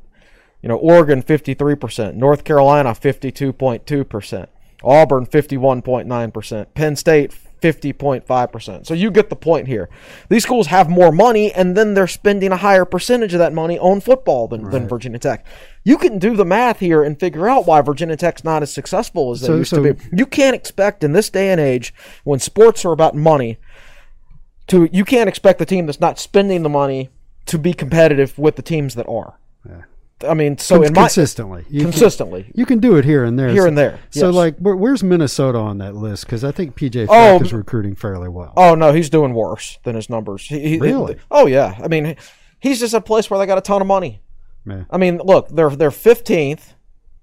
[0.61, 2.15] You know, Oregon, 53%.
[2.15, 4.47] North Carolina, 52.2%.
[4.83, 6.65] Auburn, 51.9%.
[6.73, 8.85] Penn State, 50.5%.
[8.87, 9.89] So you get the point here.
[10.29, 13.77] These schools have more money, and then they're spending a higher percentage of that money
[13.77, 15.45] on football than, than Virginia Tech.
[15.83, 19.31] You can do the math here and figure out why Virginia Tech's not as successful
[19.31, 20.03] as they So- used so- to be.
[20.15, 21.93] You can't expect in this day and age,
[22.23, 23.57] when sports are about money,
[24.67, 27.09] to you can't expect the team that's not spending the money
[27.45, 29.37] to be competitive with the teams that are.
[30.23, 33.37] I mean, so in my consistently, you can- consistently, you can do it here and
[33.37, 33.49] there.
[33.49, 34.35] Here and there, So, yes.
[34.35, 36.25] like, where, where's Minnesota on that list?
[36.25, 38.53] Because I think PJ Oh, Fleck is recruiting fairly well.
[38.57, 40.43] Oh no, he's doing worse than his numbers.
[40.47, 41.17] He, he- Really?
[41.29, 41.75] oh yeah.
[41.83, 42.15] I mean,
[42.59, 44.21] he's just a place where they got a ton of money.
[44.65, 44.83] Yeah.
[44.91, 46.73] I mean, look, they're they're 15th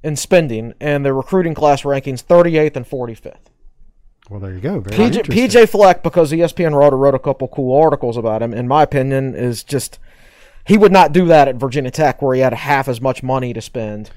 [0.02, 3.34] in spending, and their recruiting class rankings 38th and 45th.
[4.30, 4.80] Well, there you go.
[4.80, 5.22] Very PJ.
[5.24, 9.34] PJ Fleck, because ESPN wrote, wrote a couple cool articles about him, in my opinion,
[9.34, 9.98] is just
[10.68, 13.52] he would not do that at Virginia Tech, where he had half as much money
[13.52, 14.10] to spend.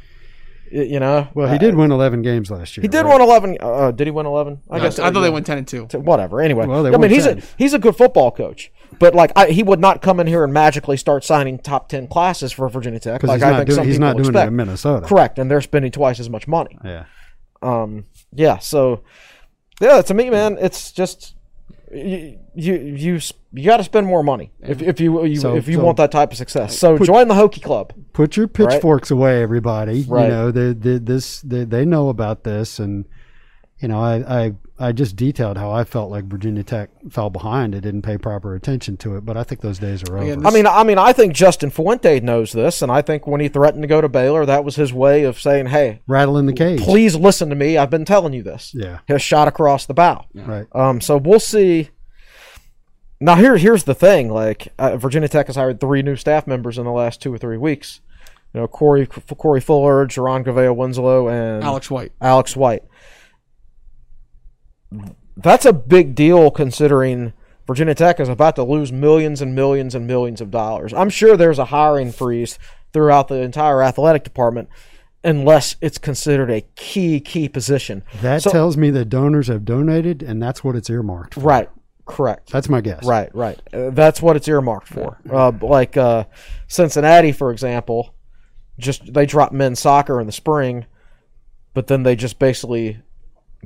[0.73, 2.81] You know, Well, he did win 11 games last year.
[2.83, 3.11] He did right?
[3.19, 3.57] win 11.
[3.59, 4.61] Uh, did he win 11?
[4.69, 5.83] I, guess I thought they went ten and two.
[5.99, 6.39] whatever.
[6.39, 9.33] Anyway, Well, they I won mean, he's a he's a good football coach, but like
[9.35, 12.69] I, he would not come in here and magically start signing top ten classes for
[12.69, 13.21] Virginia Tech.
[13.21, 14.47] Like he's I not think doing- some he's people not doing it expect.
[14.47, 15.07] in Minnesota.
[15.07, 16.77] Correct, and they're spending twice as much money.
[16.85, 17.03] Yeah.
[17.61, 18.59] Um, yeah.
[18.59, 19.03] So,
[19.81, 21.35] yeah, to me, man, it's just
[21.93, 25.55] you you you, s- you got to spend more money if, if you, you So-
[25.55, 26.77] if you so- want that type of success.
[26.77, 27.93] So Put- join the Hokie Club.
[28.13, 30.03] Put your pitchforks away, everybody.
[30.07, 30.25] Right.
[30.25, 32.77] You know, they, they, this, they, they know about this.
[32.79, 33.05] And,
[33.79, 37.75] you know, I, I, I just detailed how I felt like Virginia Tech fell behind.
[37.75, 39.25] It didn't pay proper attention to it.
[39.25, 40.47] But I think those days are over.
[40.47, 43.47] I mean, I mean, I think Justin Fuente knows this, and I think when he
[43.47, 46.53] threatened to go to Baylor, that was his way of saying, "Hey, Rattle in the
[46.53, 46.79] cage.
[46.81, 47.77] please listen to me.
[47.77, 48.99] I've been telling you this." Yeah.
[49.07, 50.25] His shot across the bow.
[50.33, 50.65] Right.
[50.73, 51.89] Um, so we'll see.
[53.23, 56.77] Now here, here's the thing: like uh, Virginia Tech has hired three new staff members
[56.79, 58.01] in the last two or three weeks.
[58.53, 62.11] You know, Corey Corey Fuller, Jerron Gavea Winslow, and Alex White.
[62.19, 62.83] Alex White.
[65.37, 67.33] that's a big deal considering
[67.67, 70.91] Virginia Tech is about to lose millions and millions and millions of dollars.
[70.93, 72.57] I'm sure there's a hiring freeze
[72.91, 74.67] throughout the entire athletic department
[75.23, 78.03] unless it's considered a key key position.
[78.21, 81.35] That So- tells me that donors have donated, and that's what it's earmarked.
[81.35, 81.41] For.
[81.41, 81.69] Right.
[82.05, 82.51] Correct.
[82.51, 83.05] That's my guess.
[83.05, 83.59] Right, right.
[83.73, 85.19] Uh, that's what it's earmarked for.
[85.29, 86.25] Uh, like uh,
[86.67, 88.15] Cincinnati, for example,
[88.79, 90.85] just they dropped men's soccer in the spring,
[91.73, 92.99] but then they just basically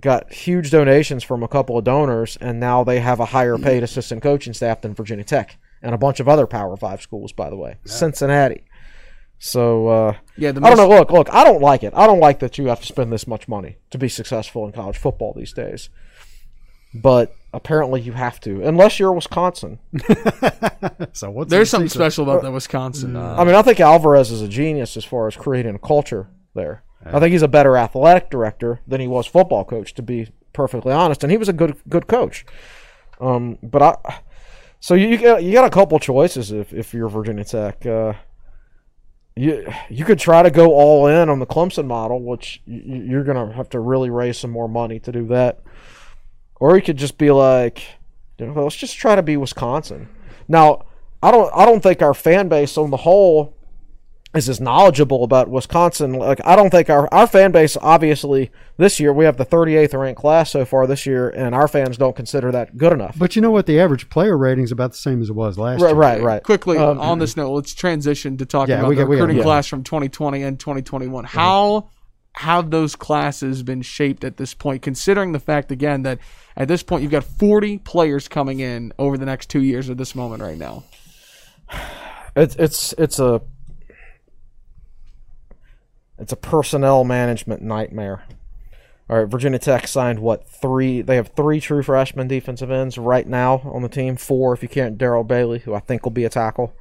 [0.01, 3.83] got huge donations from a couple of donors, and now they have a higher paid
[3.83, 7.49] assistant coaching staff than Virginia Tech and a bunch of other Power Five schools, by
[7.49, 7.77] the way.
[7.85, 8.65] Cincinnati.
[9.37, 10.89] So uh, Yeah, the I don't know.
[10.89, 11.33] Look, look.
[11.33, 11.93] I don't like it.
[11.95, 14.71] I don't like that you have to spend this much money to be successful in
[14.71, 15.89] college football these days.
[16.93, 19.79] But apparently, you have to, unless you're Wisconsin.
[21.13, 22.11] So what's There's something secret?
[22.11, 23.15] special about that Wisconsin.
[23.15, 26.27] Uh, I mean, I think Alvarez is a genius as far as creating a culture
[26.53, 26.83] there.
[27.05, 30.91] I think he's a better athletic director than he was football coach, to be perfectly
[30.91, 31.23] honest.
[31.23, 32.45] And he was a good good coach.
[33.21, 33.95] Um, but I,
[34.79, 37.85] so you you got you got a couple choices if if you're Virginia Tech.
[37.85, 38.13] Uh,
[39.35, 43.03] you you could try to go all in on the Clemson model, which y- y-
[43.07, 45.59] you're gonna have to really raise some more money to do that.
[46.65, 47.83] Or he could just be like,
[48.39, 50.09] you know, let's just try to be Wisconsin.
[50.47, 50.85] Now,
[51.21, 53.53] I don't I don't think our fan base on the whole
[54.33, 56.13] is as knowledgeable about Wisconsin.
[56.13, 59.93] Like I don't think our our fan base obviously this year we have the 38th
[59.99, 63.15] ranked class so far this year, and our fans don't consider that good enough.
[63.15, 63.67] But you know what?
[63.67, 65.95] The average player rating is about the same as it was last Right, year.
[65.95, 66.43] right, right.
[66.43, 69.15] Quickly Um, on this note, let's transition to talking Yeah, about we the got- we
[69.17, 69.43] got- recruiting yeah.
[69.43, 71.25] class from 2020 and 2021.
[71.25, 71.89] How
[72.37, 74.81] have those classes been shaped at this point?
[74.81, 76.17] Considering the fact again that
[76.55, 79.97] at this point you've got 40 players coming in over the next two years at
[79.97, 80.83] this moment right now.
[82.35, 83.41] It's it's it's a
[86.17, 88.23] it's a personnel management nightmare.
[89.09, 91.01] All right, Virginia Tech signed what three?
[91.01, 94.15] They have three true freshman defensive ends right now on the team.
[94.15, 96.73] Four, if you count Daryl Bailey, who I think will be a tackle,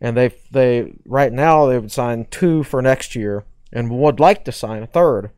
[0.00, 4.44] and they they right now they would sign two for next year and would like
[4.44, 5.30] to sign a third.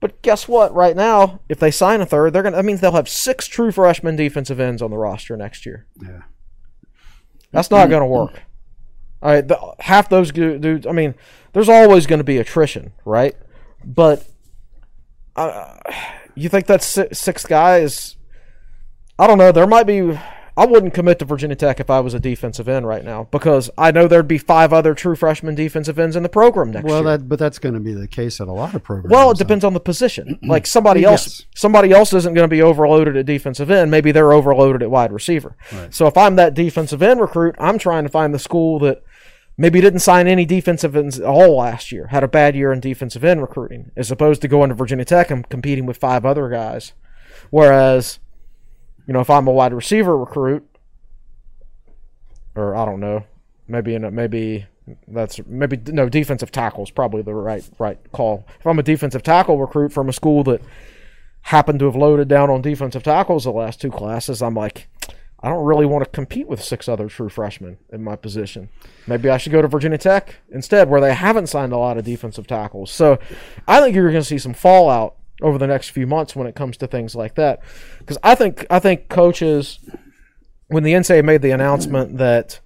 [0.00, 0.72] But guess what?
[0.74, 2.56] Right now, if they sign a third, they're gonna.
[2.56, 5.86] That means they'll have six true freshman defensive ends on the roster next year.
[6.00, 6.22] Yeah.
[7.52, 8.42] That's not going to work.
[9.22, 10.86] All right, the, half those dudes.
[10.86, 11.14] I mean,
[11.52, 13.34] there's always going to be attrition, right?
[13.84, 14.24] But
[15.34, 15.76] uh,
[16.34, 18.16] you think that's si- six guys?
[19.18, 19.50] I don't know.
[19.50, 20.18] There might be.
[20.58, 23.70] I wouldn't commit to Virginia Tech if I was a defensive end right now because
[23.78, 27.02] I know there'd be five other true freshman defensive ends in the program next Well,
[27.04, 27.16] year.
[27.18, 29.12] that but that's going to be the case at a lot of programs.
[29.12, 30.38] Well, it depends on the position.
[30.48, 31.26] Like somebody Yes.
[31.26, 33.90] else, somebody else isn't going to be overloaded at defensive end.
[33.90, 35.56] Maybe they're overloaded at wide receiver.
[35.90, 39.02] So if I'm that defensive end recruit, I'm trying to find the school that
[39.56, 42.80] maybe didn't sign any defensive ends at all last year, had a bad year in
[42.80, 46.48] defensive end recruiting, as opposed to going to Virginia Tech and competing with five other
[46.48, 46.92] guys.
[47.50, 48.18] Whereas,
[49.08, 50.68] you know, if I'm a wide receiver recruit,
[52.54, 53.24] or I don't know,
[53.66, 54.66] maybe in a, maybe
[55.08, 58.46] that's maybe no defensive tackle is probably the right right call.
[58.60, 60.60] If I'm a defensive tackle recruit from a school that
[61.42, 64.88] happened to have loaded down on defensive tackles the last two classes, I'm like,
[65.40, 68.68] I don't really want to compete with six other true freshmen in my position.
[69.06, 72.04] Maybe I should go to Virginia Tech instead, where they haven't signed a lot of
[72.04, 72.90] defensive tackles.
[72.90, 73.18] So
[73.66, 76.54] I think you're going to see some fallout over the next few months when it
[76.54, 77.60] comes to things like that,
[77.98, 79.78] because I think I think coaches
[80.68, 82.60] when the NCAA made the announcement that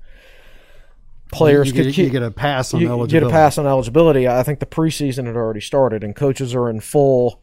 [1.32, 3.12] players you could get, you get a pass on you, eligibility.
[3.12, 4.28] get a pass on eligibility.
[4.28, 7.42] I think the preseason had already started, and coaches are in full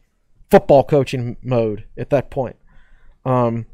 [0.50, 2.56] football coaching mode at that point.
[3.24, 3.66] Um,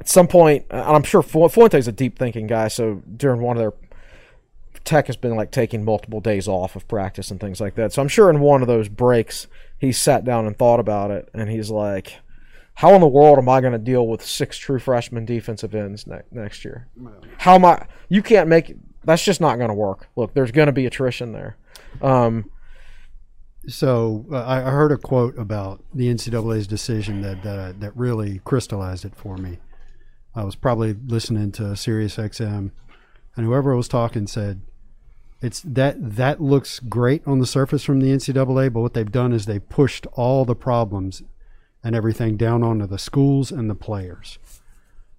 [0.00, 3.56] at some point, and I'm sure Fu- Fuente's a deep thinking guy, so during one
[3.56, 3.72] of their
[4.84, 7.92] Tech has been like taking multiple days off of practice and things like that.
[7.92, 9.46] So I'm sure in one of those breaks,
[9.78, 12.14] he sat down and thought about it, and he's like,
[12.74, 16.06] "How in the world am I going to deal with six true freshman defensive ends
[16.06, 16.88] ne- next year?
[17.38, 17.86] How am I?
[18.08, 18.74] You can't make
[19.04, 20.08] that's just not going to work.
[20.16, 21.56] Look, there's going to be attrition there.
[22.02, 22.50] Um,
[23.66, 28.40] So uh, I I heard a quote about the NCAA's decision that that, that really
[28.44, 29.58] crystallized it for me.
[30.34, 32.70] I was probably listening to Sirius XM,
[33.36, 34.60] and whoever was talking said,
[35.40, 39.32] "It's that that looks great on the surface from the NCAA, but what they've done
[39.32, 41.22] is they pushed all the problems
[41.84, 44.38] and everything down onto the schools and the players.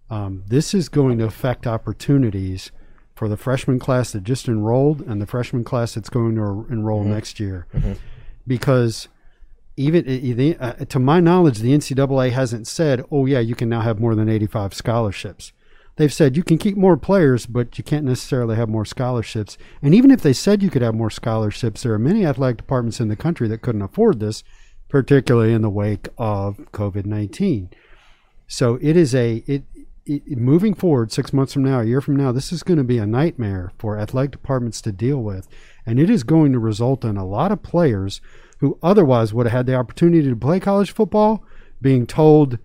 [0.09, 2.71] Um, this is going to affect opportunities."
[3.15, 7.03] For the freshman class that just enrolled and the freshman class that's going to enroll
[7.03, 7.67] next year
[8.47, 9.09] because
[9.75, 13.55] even i- i- the, uh, to my knowledge, the NCAA hasn't said, "Oh yeah, you
[13.55, 15.51] can now have more than 85 scholarships."
[15.99, 19.57] They've said you can keep more players, but you can't necessarily have more scholarships.
[19.81, 23.01] And even if they said you could have more scholarships, there are many athletic departments
[23.01, 24.41] in the country that couldn't afford this,
[24.87, 27.71] particularly in the wake of COVID 19.
[28.47, 29.63] So it is a it,
[30.05, 32.31] it moving forward six months from now, a year from now.
[32.31, 35.49] This is going to be a nightmare for athletic departments to deal with,
[35.85, 38.21] and it is going to result in a lot of players
[38.59, 41.43] who otherwise would have had the opportunity to play college football
[41.81, 42.57] being told,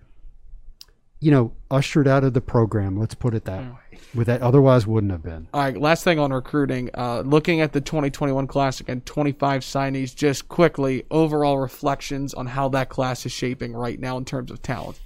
[1.19, 2.97] you know, ushered out of the program.
[2.97, 3.99] Let's put it that way.
[4.13, 5.47] With that, otherwise wouldn't have been.
[5.53, 6.89] All right, last thing on recruiting.
[6.93, 10.15] Uh, looking at the 2021 class again, 25 signees.
[10.15, 14.61] Just quickly, overall reflections on how that class is shaping right now in terms of
[14.61, 14.99] talent.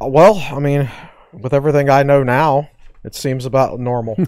[0.00, 0.88] Uh, Well, I mean,
[1.32, 2.70] with everything I know now,
[3.04, 4.16] it seems about normal.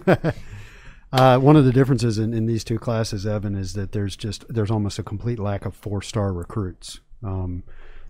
[1.13, 4.45] Uh, one of the differences in, in these two classes, Evan, is that there's just
[4.47, 7.63] there's almost a complete lack of four star recruits, um,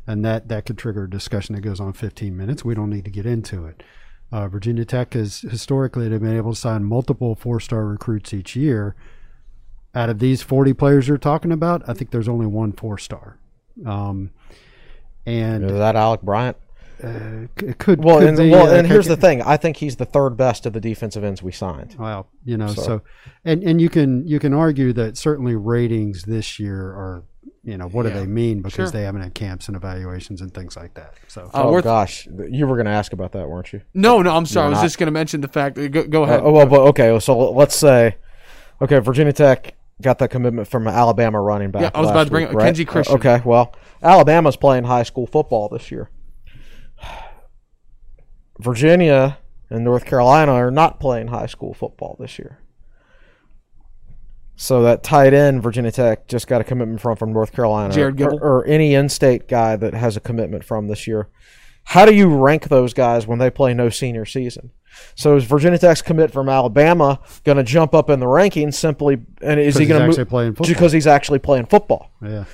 [0.08, 2.66] and that that could trigger a discussion that goes on 15 minutes.
[2.66, 3.84] We don't need to get into it.
[4.32, 8.56] Uh, Virginia Tech has historically they've been able to sign multiple four star recruits each
[8.56, 8.96] year.
[9.94, 13.38] Out of these 40 players you're talking about, I think there's only one four star,
[13.86, 14.32] um,
[15.26, 16.56] and Is that Alec Bryant?
[17.04, 19.42] uh, it could Well, could and, be, well, uh, and here's the thing.
[19.42, 21.96] I think he's the third best of the defensive ends we signed.
[22.00, 23.02] Well, you know, so, So-
[23.44, 27.24] and and you can you can argue that certainly ratings this year are
[27.64, 28.20] you know what do Yeah.
[28.20, 28.90] they mean because Sure.
[28.90, 31.14] they haven't had camps and evaluations and things like that.
[31.28, 33.82] So Uh, oh worth- gosh, you were going to ask about that, weren't you?
[33.94, 34.68] No, no, I'm sorry.
[34.68, 34.84] I was not.
[34.84, 35.76] just going to mention the fact.
[35.76, 36.40] That, go, go Uh, ahead.
[36.44, 37.18] oh, well, but okay.
[37.20, 38.18] So let's say,
[38.82, 41.82] okay, Virginia Tech got that commitment from Alabama running back.
[41.84, 42.74] Yeah, I was about to bring week, up right?
[42.76, 43.16] Kenji Uh, Christian.
[43.18, 46.10] Okay, well, Alabama's playing high school football this year.
[48.60, 49.38] Virginia
[49.70, 52.60] and North Carolina are not playing high school football this year.
[54.62, 58.16] So that tight end Virginia Tech just got a commitment from from North Carolina, Jared
[58.16, 58.38] Gibble?
[58.38, 61.30] or, or any in-state guy that has a commitment from this year.
[61.84, 64.70] How do you rank those guys when they play no senior season?
[65.16, 69.16] So is Virginia Tech's commit from Alabama going to jump up in the rankings simply?
[69.42, 70.74] And is Because he he's going to actually playing football.
[70.76, 72.12] because he's actually playing football?
[72.22, 72.46] yeah,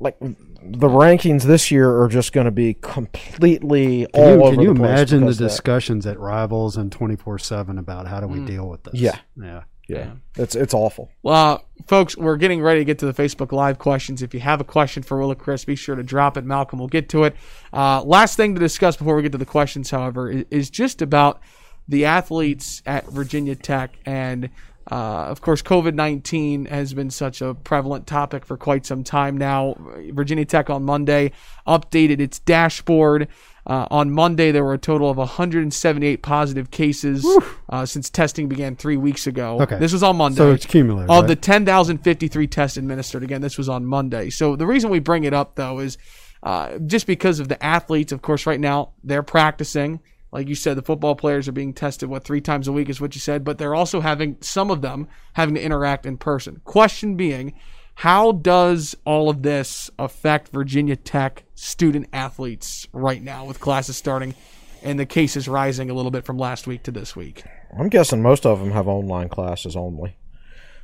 [0.00, 4.50] Like the rankings this year are just going to be completely all can you, over
[4.54, 5.48] can you the place imagine the because of that.
[5.50, 8.46] discussions at Rivals and twenty four seven about how do we mm.
[8.46, 8.94] deal with this?
[8.94, 9.64] Yeah, Yeah.
[9.88, 9.98] Yeah.
[9.98, 11.10] Yeah, it's it's awful.
[11.24, 14.22] Uh, folks, we're getting ready to get to the Facebook Live questions.
[14.22, 16.44] If you have a question for Will and Chris, be sure to drop it.
[16.44, 17.36] Malcolm will get to it.
[17.72, 21.02] Uh, last thing to discuss before we get to the questions, however, is, is just
[21.02, 21.40] about
[21.88, 23.96] the athletes at Virginia Tech.
[24.04, 24.50] And,
[24.90, 29.36] uh, of course, COVID 19 has been such a prevalent topic for quite some time
[29.36, 29.76] now.
[30.12, 31.30] Virginia Tech on Monday
[31.66, 33.28] updated its dashboard.
[33.66, 37.26] Uh, on Monday, there were a total of 178 positive cases
[37.68, 39.60] uh, since testing began three weeks ago.
[39.60, 39.78] Okay.
[39.78, 40.36] This was on Monday.
[40.36, 41.10] So it's cumulative.
[41.10, 41.28] Of right?
[41.28, 44.30] the 10,053 tests administered, again, this was on Monday.
[44.30, 45.98] So the reason we bring it up, though, is
[46.44, 48.12] uh, just because of the athletes.
[48.12, 50.00] Of course, right now they're practicing.
[50.30, 53.00] Like you said, the football players are being tested, what, three times a week is
[53.00, 56.60] what you said, but they're also having, some of them, having to interact in person.
[56.64, 57.54] Question being,
[57.96, 64.34] how does all of this affect Virginia Tech student athletes right now with classes starting
[64.82, 67.42] and the cases rising a little bit from last week to this week?
[67.78, 70.18] I'm guessing most of them have online classes only.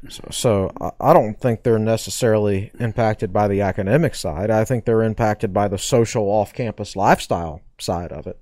[0.09, 4.51] So, so I- don't think they're necessarily impacted by the academic side.
[4.51, 8.41] I think they're impacted by the social off-campus lifestyle side of it.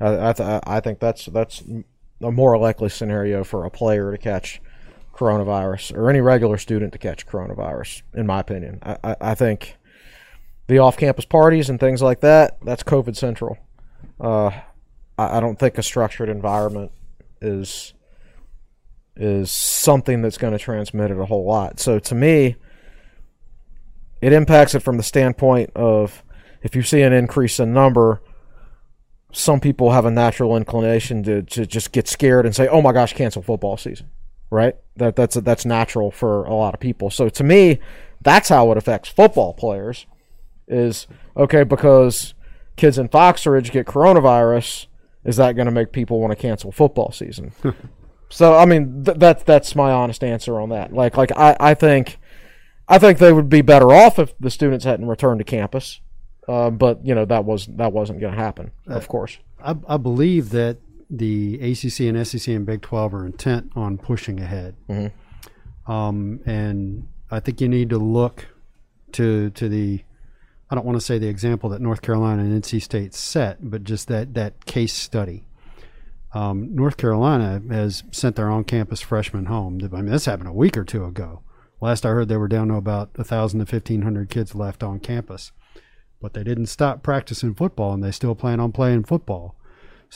[0.00, 1.64] I, I, th- I think that's that's
[2.22, 4.62] a more likely scenario for a player to catch
[5.16, 8.02] coronavirus or any regular student to catch coronavirus.
[8.14, 9.76] In my opinion, I, I, I think
[10.66, 13.58] the off-campus parties and things like that that's COVID central.
[14.20, 14.50] Uh,
[15.18, 16.92] I, I don't think a structured environment
[17.40, 17.94] is
[19.16, 21.80] is something that's going to transmit it a whole lot.
[21.80, 22.56] So to me,
[24.20, 26.22] it impacts it from the standpoint of
[26.62, 28.20] if you see an increase in number,
[29.32, 32.92] some people have a natural inclination to, to just get scared and say, "Oh my
[32.92, 34.10] gosh, cancel football season."
[34.50, 34.76] Right?
[34.96, 37.10] That that's that's natural for a lot of people.
[37.10, 37.80] So to me,
[38.22, 40.06] that's how it affects football players.
[40.68, 42.34] Is okay because
[42.76, 44.86] kids in Fox Ridge get coronavirus.
[45.24, 47.52] Is that going to make people want to cancel football season?
[48.28, 50.92] So I mean th- that's that's my honest answer on that.
[50.92, 52.18] Like like I, I think
[52.88, 56.00] I think they would be better off if the students hadn't returned to campus.
[56.48, 59.38] Uh, but you know that was that wasn't going to happen, of course.
[59.62, 60.78] I, I believe that
[61.08, 64.74] the ACC and SEC and Big 12 are intent on pushing ahead.
[65.86, 68.46] Um, and I think you need to look
[69.12, 70.02] to to the
[70.68, 73.84] I don't want to say the example that North Carolina and NC State set, but
[73.84, 75.44] just that that case study.
[76.34, 79.78] Um, North Carolina has sent their on-campus freshmen home.
[79.82, 81.40] I mean, this happened a week or two ago.
[81.80, 84.82] Last I heard, they were down to about a thousand to fifteen hundred kids left
[84.82, 85.52] on campus,
[86.20, 89.56] but they didn't stop practicing football, and they still plan on playing football.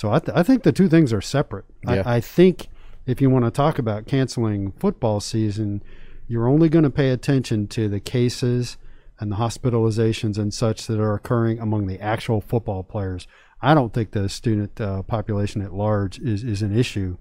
[0.00, 1.66] So I, th- I think the two things are separate.
[1.86, 2.04] Yeah.
[2.06, 2.68] I, I think
[3.04, 5.82] if you want to talk about canceling football season,
[6.26, 8.78] you're only going to pay attention to the cases
[9.18, 13.26] and the hospitalizations and such that are occurring among the actual football players.
[13.60, 17.18] I don't think the student uh, population at large is, is an issue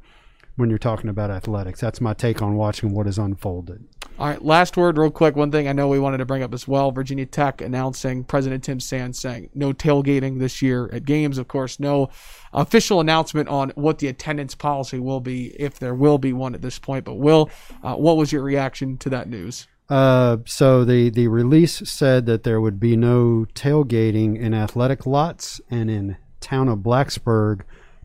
[0.59, 1.79] when you're talking about athletics.
[1.79, 3.85] That's my take on watching what is unfolded.
[4.19, 5.37] All right, last word, real quick.
[5.37, 8.65] One thing I know we wanted to bring up as well Virginia Tech announcing, President
[8.65, 11.37] Tim Sands saying no tailgating this year at games.
[11.37, 12.09] Of course, no
[12.51, 16.61] official announcement on what the attendance policy will be, if there will be one at
[16.61, 17.05] this point.
[17.05, 17.49] But, Will,
[17.81, 19.67] uh, what was your reaction to that news?
[19.87, 25.61] Uh, so the, the release said that there would be no tailgating in athletic lots
[25.69, 27.61] and in town of Blacksburg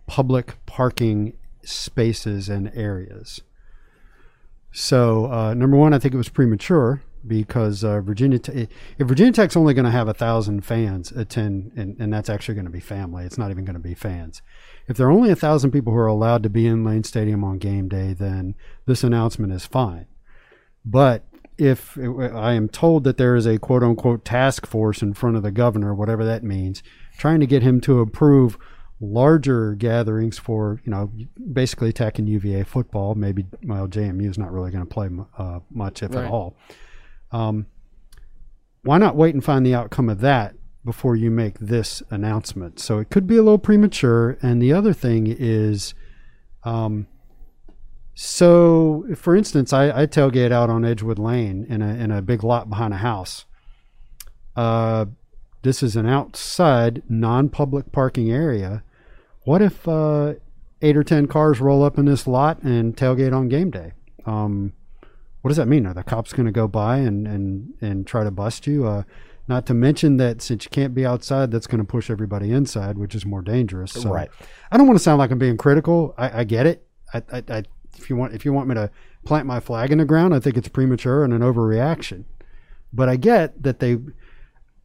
[0.06, 3.40] public parking spaces and areas.
[4.72, 9.32] So uh, number one, I think it was premature because uh, Virginia, Te- if Virginia
[9.32, 12.70] Tech's only going to have a thousand fans attend, and, and that's actually going to
[12.70, 14.42] be family, it's not even going to be fans.
[14.88, 17.44] If there are only a thousand people who are allowed to be in Lane Stadium
[17.44, 18.54] on game day, then
[18.86, 20.06] this announcement is fine.
[20.84, 21.24] But
[21.56, 25.42] if I am told that there is a quote unquote task force in front of
[25.42, 26.82] the governor, whatever that means,
[27.16, 28.58] trying to get him to approve
[29.12, 31.10] larger gatherings for you know
[31.52, 33.14] basically attacking UVA football.
[33.14, 36.24] Maybe well JMU is not really going to play uh, much if Right.
[36.24, 36.56] at all.
[37.32, 37.66] Um,
[38.82, 42.78] why not wait and find the outcome of that before you make this announcement?
[42.78, 44.36] So it could be a little premature.
[44.42, 45.94] And the other thing is,
[46.64, 47.06] um,
[48.14, 52.44] so for instance, I, I tailgate out on Edgewood Lane in a in a big
[52.44, 53.44] lot behind a house.
[54.54, 55.06] Uh,
[55.62, 58.84] this is an outside non-public parking area.
[59.44, 60.34] What if uh,
[60.82, 63.92] eight or ten cars roll up in this lot and tailgate on game day?
[64.26, 64.72] Um,
[65.42, 65.86] what does that mean?
[65.86, 68.86] Are the cops going to go by and, and, and try to bust you?
[68.86, 69.02] Uh,
[69.46, 72.96] not to mention that since you can't be outside, that's going to push everybody inside,
[72.96, 73.92] which is more dangerous.
[73.92, 74.30] So Right.
[74.72, 76.14] I don't want to sound like I'm being critical.
[76.16, 76.86] I, I get it.
[77.12, 77.62] I, I, I,
[77.98, 78.90] if you want, if you want me to
[79.26, 82.24] plant my flag in the ground, I think it's premature and an overreaction.
[82.92, 83.98] But I get that they.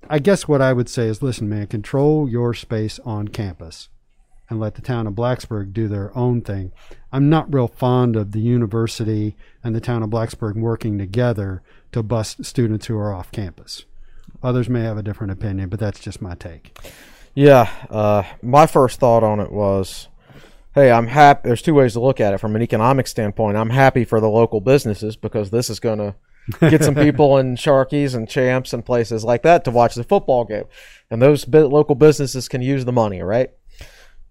[0.10, 3.90] I guess what I would say is, listen, man, control your space on campus,
[4.50, 6.72] and let the town of Blacksburg do their own thing.
[7.12, 12.04] I'm not real fond of the university and the town of Blacksburg working together to
[12.04, 13.86] bust students who are off campus.
[14.42, 16.78] Others may have a different opinion, but that's just my take.
[17.36, 20.08] Yeah, uh, my first thought on it was,
[20.74, 21.48] hey, I'm happy.
[21.48, 22.40] There's two ways to look at it.
[22.40, 26.16] From an economic standpoint, I'm happy for the local businesses because this is going to
[26.70, 30.46] get some people in Sharkey's and Champs and places like that to watch the football
[30.46, 30.66] game,
[31.10, 33.52] and those bi- local businesses can use the money, right?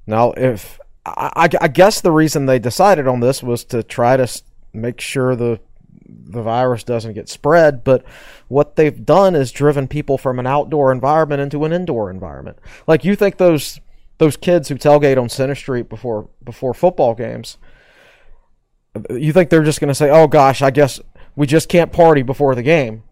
[0.09, 4.27] Now, if I, I, guess the reason they decided on this was to try to
[4.73, 5.61] make sure the
[6.09, 8.03] the virus doesn't get spread, but
[8.49, 12.59] what they've done is driven people from an outdoor environment into an indoor environment.
[12.87, 13.81] Like you think those
[14.17, 17.59] those kids who tailgate on Center Street before before football games,
[19.11, 21.01] you think they're just going to say, "Oh gosh, I guess
[21.37, 23.03] we just can't party before the game."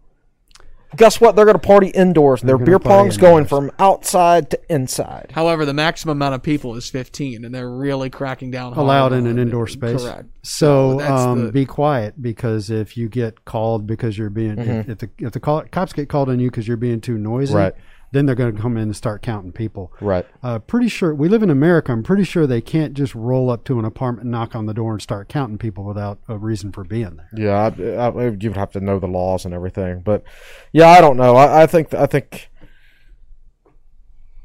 [0.95, 1.35] Guess what?
[1.35, 2.41] They're going to party indoors.
[2.41, 5.31] Their beer party pong's going from outside to inside.
[5.33, 8.73] However, the maximum amount of people is 15, and they're really cracking down.
[8.73, 10.01] hard allowed in an indoor space.
[10.01, 10.29] Correct.
[10.43, 14.89] So that's um, the- be quiet because if you get called because you're being if,
[14.89, 17.53] if the if the call, cops get called on you because you're being too noisy,
[17.53, 17.73] Right.
[18.11, 19.91] Then they're going to come in and start counting people.
[19.99, 20.25] Right.
[20.41, 21.91] Uh, pretty sure we live in America.
[21.91, 24.93] I'm pretty sure they can't just roll up to an apartment, knock on the door,
[24.93, 27.29] and start counting people without a reason for being there.
[27.35, 30.23] Yeah, I, I, you would have to know the laws and everything, but
[30.71, 31.35] yeah, I don't know.
[31.35, 32.49] I, I think I think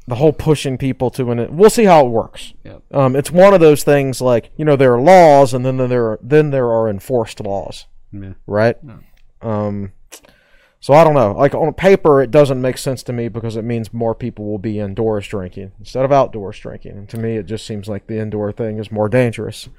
[0.05, 2.53] the whole pushing people to an we'll see how it works.
[2.65, 2.79] Yeah.
[2.91, 6.05] Um, it's one of those things like you know there are laws and then there
[6.07, 8.33] are then there are enforced laws, Yeah.
[8.45, 8.75] right?
[9.41, 9.93] Um,
[10.83, 11.31] so I don't know.
[11.31, 14.57] Like on paper, it doesn't make sense to me because it means more people will
[14.57, 18.19] be indoors drinking instead of outdoors drinking, and to me, it just seems like the
[18.19, 19.69] indoor thing is more dangerous.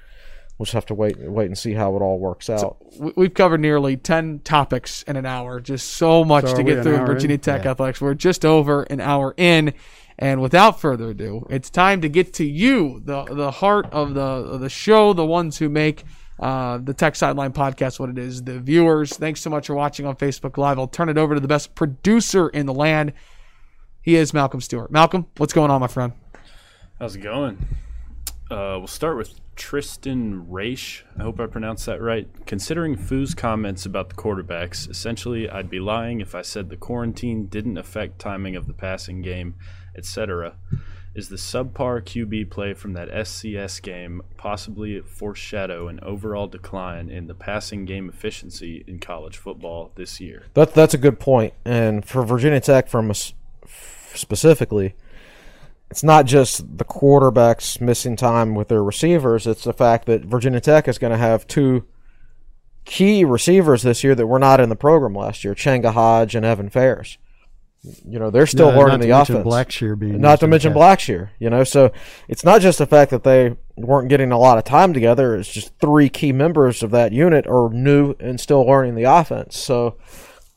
[0.57, 2.77] We'll just have to wait wait and see how it all works out.
[2.99, 5.61] we- we've covered nearly 10 topics in an hour.
[5.61, 7.41] Just so much So to get through Virginia in?
[7.41, 7.73] Tech Yeah.
[7.73, 8.01] athletics.
[8.01, 9.73] We're just over an hour in.
[10.17, 14.21] And without further ado, it's time to get to you, the the heart of the
[14.55, 16.05] of the show, the ones who make
[16.39, 19.17] uh, the Tech Sideline podcast what it is, the viewers.
[19.17, 20.79] Thanks so much for watching on Facebook Live.
[20.79, 23.13] I'll turn it over to the best producer in the land.
[24.03, 24.91] He is Malcolm Stewart.
[24.91, 26.13] Malcolm, what's going on, my friend?
[26.99, 27.59] How's it going?
[28.51, 31.05] Uh, we'll start with Tristan Raish.
[31.19, 32.29] I hope I pronounced that right.
[32.47, 37.47] Considering Foo's comments about the quarterbacks, essentially, I'd be lying if I said the quarantine
[37.47, 39.55] didn't affect timing of the passing game,
[39.97, 40.57] etc.
[41.15, 47.29] Is the subpar QB play from that FCS game possibly foreshadow an overall decline in
[47.29, 50.47] the passing game efficiency in college football this year?
[50.55, 51.55] That that's a good point.
[51.65, 53.33] And for Virginia Tech, from us
[54.13, 54.97] specifically,
[55.89, 59.47] it's not just the quarterbacks missing time with their receivers.
[59.47, 61.85] It's the fact that Virginia Tech is going to have two
[62.85, 66.45] key receivers this year that were not in the program last year: Changa Hodge and
[66.45, 67.19] Evan Ferris.
[68.07, 69.55] You know, they're still No, learning not the to mention offense.
[69.55, 71.29] Blackshear being not to mention Blackshear.
[71.39, 71.93] You know, so
[72.29, 75.37] it's not just the fact that they weren't getting a lot of time together.
[75.37, 79.59] It's just three key members of that unit are new and still learning the offense.
[79.59, 79.97] So,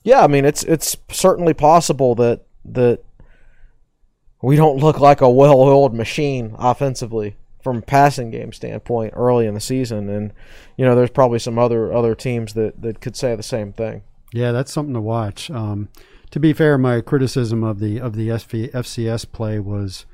[0.03, 3.01] yeah, I mean, it's it's certainly possible that that
[4.41, 9.53] we don't look like a well-oiled machine offensively from a passing game standpoint early in
[9.53, 10.31] the season, and
[10.77, 14.03] you know, there's probably some other other teams that that could say the same thing.
[14.31, 15.49] Yeah, that's something to watch.
[15.51, 15.89] Um,
[16.31, 20.05] to be fair, my criticism of the of the SV, FCS play was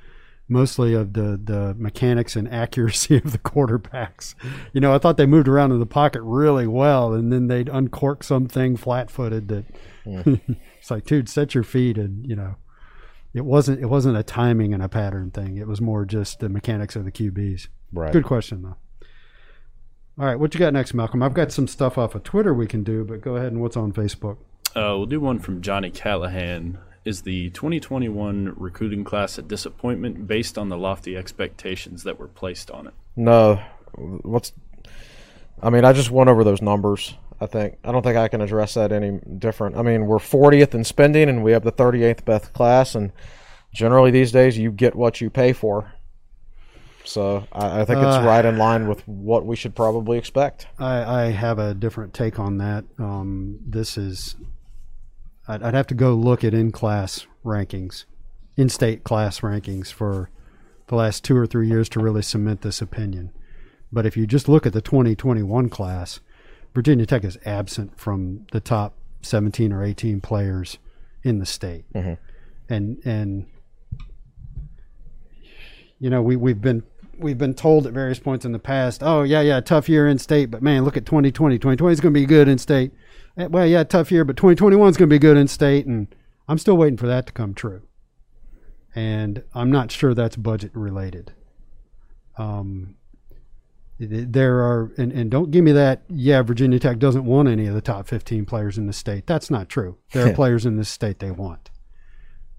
[0.48, 4.36] mostly of the the mechanics and accuracy of the quarterbacks.
[4.74, 7.70] You know, I thought they moved around in the pocket really well, and then they'd
[7.70, 9.66] uncork something flat footed that
[10.80, 12.56] it's like, dude, set your feet, and you know,
[13.34, 15.58] it wasn't it wasn't a timing and a pattern thing.
[15.58, 17.68] It was more just the mechanics of the QBs.
[17.92, 18.14] Right.
[18.14, 18.78] Good question though.
[20.20, 21.24] All right, what you got next, Malcolm?
[21.24, 23.76] I've got some stuff off of Twitter we can do, but go ahead and what's
[23.76, 24.38] on Facebook?
[24.76, 26.78] Uh, we'll do one from Johnny Callahan.
[27.06, 32.72] Is the 2021 recruiting class a disappointment based on the lofty expectations that were placed
[32.72, 32.94] on it?
[33.16, 33.60] No,
[33.96, 34.54] what's?
[35.62, 37.14] I mean, I just went over those numbers.
[37.42, 39.76] I think I don't think I can address that any different.
[39.76, 43.12] I mean, we're 40th in spending, and we have the 38th best class, and
[43.74, 45.92] generally these days you get what you pay for.
[47.06, 50.68] So I, I think it's Uh, right in line with what we should probably expect.
[50.80, 52.86] I, I have a different take on that.
[52.98, 54.38] Um, this is,
[55.48, 58.06] I'd, I'd have to go look at in class rankings,
[58.56, 60.30] in state class rankings for
[60.88, 63.32] the last two or three years to really cement this opinion.
[63.92, 66.20] But if you just look at the 2021 class,
[66.74, 70.80] Virginia Tech is absent from the top 17 or 18 players
[71.24, 71.86] in the state.
[71.94, 72.14] Mm-hmm.
[72.74, 73.46] And, and,
[76.00, 76.84] you know, we, we've been
[77.20, 80.18] we've been told at various points in the past, oh yeah, yeah, tough year in
[80.18, 81.58] state, but man, look at 2020.
[81.58, 82.92] 2020 is going to be good in state.
[83.38, 86.14] Eh, Well, yeah, tough year, but 2021 is going to be good in state, and
[86.48, 87.82] I'm still waiting for that to come true.
[88.96, 91.34] And I'm not sure that's budget related.
[92.38, 92.96] Um,
[94.00, 96.04] there are, and, and don't give me that.
[96.10, 99.26] Yeah, Virginia Tech doesn't want any of the top 15 players in the state.
[99.26, 99.98] That's not true.
[100.12, 101.70] There are players in this state they want,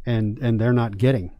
[0.06, 1.32] and and they're not getting.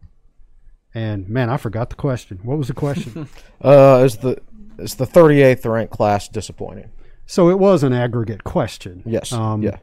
[0.93, 2.39] And man, I forgot the question.
[2.43, 3.27] What was the question?
[3.61, 4.37] Uh, is the
[4.77, 6.91] is the 38th ranked class disappointing?
[7.25, 9.03] So it was an aggregate question.
[9.05, 9.31] Yes.
[9.33, 9.77] Um, yeah.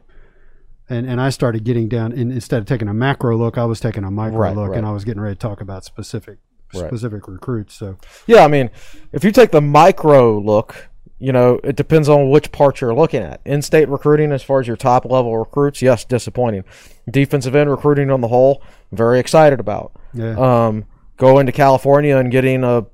[0.89, 2.11] And and I started getting down.
[2.11, 4.77] And instead of taking a macro look, I was taking a micro Right, look, right.
[4.77, 6.39] and I was getting ready to talk about specific
[6.75, 6.87] Right.
[6.87, 7.75] specific recruits.
[7.75, 8.69] So Yeah, I mean,
[9.11, 10.89] if you take the micro look,
[11.19, 13.39] you know, it depends on which part you're looking at.
[13.45, 16.63] In-state recruiting, as far as your top level recruits, yes, disappointing.
[17.09, 19.91] Defensive end recruiting on the whole, very excited about.
[20.13, 20.85] yeah, Um,
[21.17, 22.85] going to California and getting a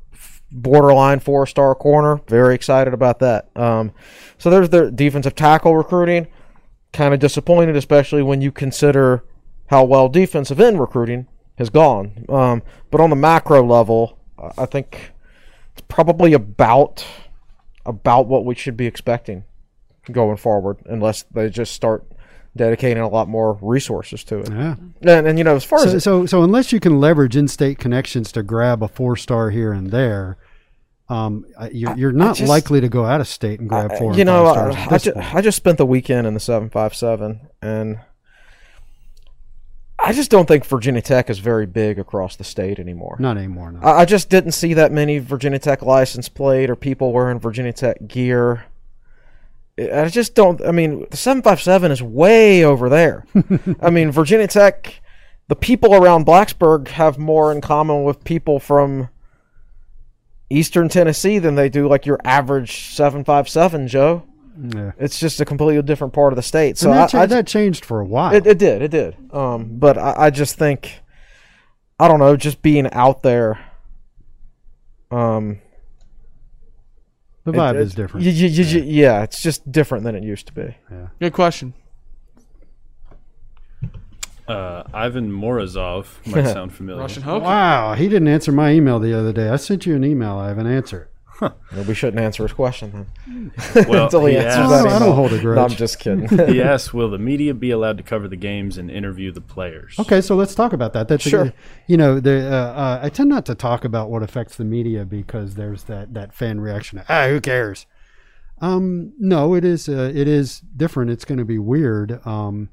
[0.52, 3.50] borderline four-star corner, very excited about that.
[3.56, 3.92] Um,
[4.38, 6.28] so there's the defensive tackle recruiting,
[6.94, 9.24] kind of disappointed, especially when you consider
[9.68, 11.28] how well defensive end recruiting
[11.58, 12.26] has gone.
[12.30, 14.18] Um, but on the macro level,
[14.58, 15.12] I think
[15.74, 17.06] it's probably about
[17.86, 19.44] about what we should be expecting
[20.12, 22.06] going forward, unless they just start
[22.56, 24.50] dedicating a lot more resources to it.
[24.52, 24.76] yeah.
[25.02, 27.78] And, and you know, as far So, as so so unless you can leverage in-state
[27.78, 30.38] connections to grab a four-star here and there.
[31.12, 34.14] Um, you're, you're not just- likely to go out of state and grab four.
[34.14, 35.18] you and know, I, I, just.
[35.18, 38.00] I just spent the weekend in the seven five seven, and
[39.98, 43.18] I just don't think Virginia Tech is very big across the state anymore.
[43.20, 43.72] not anymore.
[43.72, 43.80] No.
[43.82, 47.74] I, I just didn't see that many Virginia Tech license plate or people wearing Virginia
[47.74, 48.66] Tech gear.
[49.80, 50.64] I just don't.
[50.66, 53.26] I mean, the seven five seven is way over there.
[53.82, 55.02] I mean, Virginia Tech,
[55.48, 59.10] the people around Blacksburg have more in common with people from
[60.50, 64.24] Eastern Tennessee than they do like your average seven five seven Joe.
[64.76, 64.92] yeah.
[64.98, 66.78] It's just a completely different part of the state.
[66.78, 68.34] So that, I, I that changed for a while.
[68.34, 69.16] it, it did, it did.
[69.32, 71.02] Um, but I, I just think,
[72.00, 73.60] I don't know, just being out there.
[75.12, 75.62] Um,
[77.52, 78.26] the it- vibe it- is different.
[78.26, 80.76] y- y- y- yeah, it's just different than it used to be.
[80.92, 81.08] Yeah.
[81.20, 81.74] Good question.
[84.48, 87.02] Uh, Ivan Morozov might sound familiar.
[87.02, 87.44] Russian hook.
[87.44, 89.50] Wow, he didn't answer my email the other day.
[89.50, 90.38] I sent you an email.
[90.38, 90.66] I haven't
[91.42, 91.56] answered.
[91.76, 93.52] Well, we shouldn't answer his question then.
[93.88, 95.14] Well, Until he he answers asked- that I don't email.
[95.16, 96.28] hold a No, I'm just kidding.
[96.54, 99.96] he asked, "Will the media be allowed to cover the games and interview the players?"
[100.00, 101.08] Okay, so let's talk about that.
[101.08, 101.54] That's a- Sure.
[101.88, 105.06] you know, the uh, uh, I tend not to talk about what affects the media
[105.06, 107.02] because there's that that fan reaction.
[107.10, 107.86] Ah, who cares?
[108.62, 111.12] Um, no, it is uh, it is different.
[111.12, 112.20] It's going to be weird.
[112.28, 112.70] Um,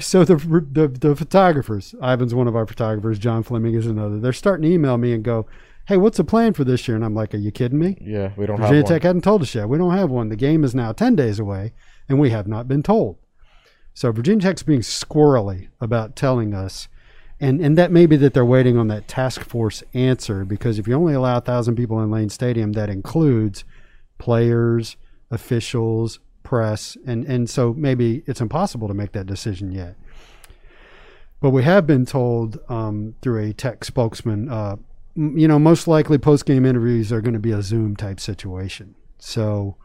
[0.00, 3.18] so the, the the photographers, Ivan's one of our photographers.
[3.18, 4.18] John Fleming is another.
[4.20, 5.46] They're starting to email me and go,
[5.86, 8.32] "Hey, what's the plan for this year?" And I'm like, "Are you kidding me?" yeah,
[8.36, 8.68] we don't Virginia have one.
[8.68, 9.68] Virginia Tech hadn't told us yet.
[9.68, 10.28] We don't have one.
[10.28, 11.72] The game is now 10 days away,
[12.08, 13.18] and we have not been told.
[13.94, 16.88] So Virginia Tech's being squirrely about telling us,
[17.40, 20.86] and and that may be that they're waiting on that task force answer because if
[20.86, 23.64] you only allow a thousand people in Lane Stadium, that includes
[24.18, 24.96] players,
[25.30, 29.96] officials, press, and and so maybe it's impossible to make that decision yet.
[31.40, 34.76] But we have been told um, through a tech spokesman, uh,
[35.16, 38.94] you know, most likely post game interviews are going to be a Zoom type situation.
[39.18, 39.76] So,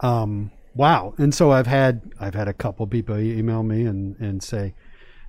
[0.00, 1.14] um, wow.
[1.18, 4.74] And so I've had I've had a couple people email me and and say,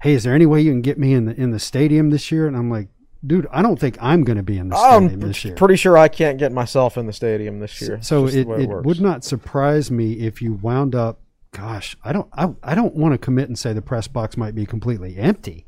[0.02, 2.32] "Hey, is there any way you can get me in the in the stadium this
[2.32, 2.90] year?" And I'm like,
[3.26, 5.76] "Dude, I don't think I'm going to be in the stadium I'm this year." pretty
[5.76, 8.00] sure I can't get myself in the stadium this year.
[8.04, 11.20] So Just the it, it would not surprise me if you wound up.
[11.52, 14.54] Gosh, I don't I, I don't want to commit and say the press box might
[14.54, 15.66] be completely empty,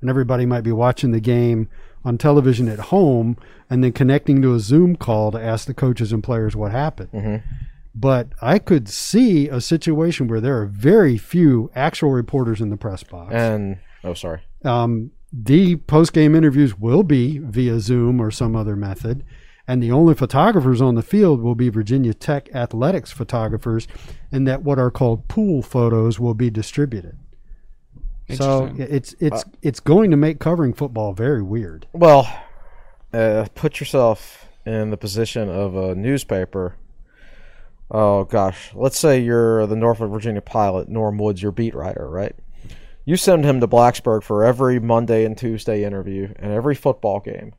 [0.00, 1.68] and everybody might be watching the game
[2.04, 3.36] on television at home
[3.68, 7.12] and then connecting to a Zoom call to ask the coaches and players what happened.
[7.12, 7.46] Mm-hmm.
[7.94, 12.76] But I could see a situation where there are very few actual reporters in the
[12.76, 13.32] press box.
[13.34, 14.40] And oh, sorry.
[14.64, 19.24] Um, the post game interviews will be via Zoom or some other method.
[19.66, 23.86] And the only photographers on the field will be Virginia Tech athletics photographers,
[24.32, 27.16] and that what are called pool photos will be distributed.
[28.36, 28.96] So Interesting.
[28.96, 31.86] it's it's it's going to make covering football very weird.
[31.92, 32.32] Well,
[33.12, 36.76] uh, put yourself in the position of a newspaper.
[37.90, 42.36] Oh gosh, let's say you're the Norfolk Virginian-Pilot, Norm Woods, your beat writer, right?
[43.04, 47.54] You send him to Blacksburg for every Monday and Tuesday interview and every football game.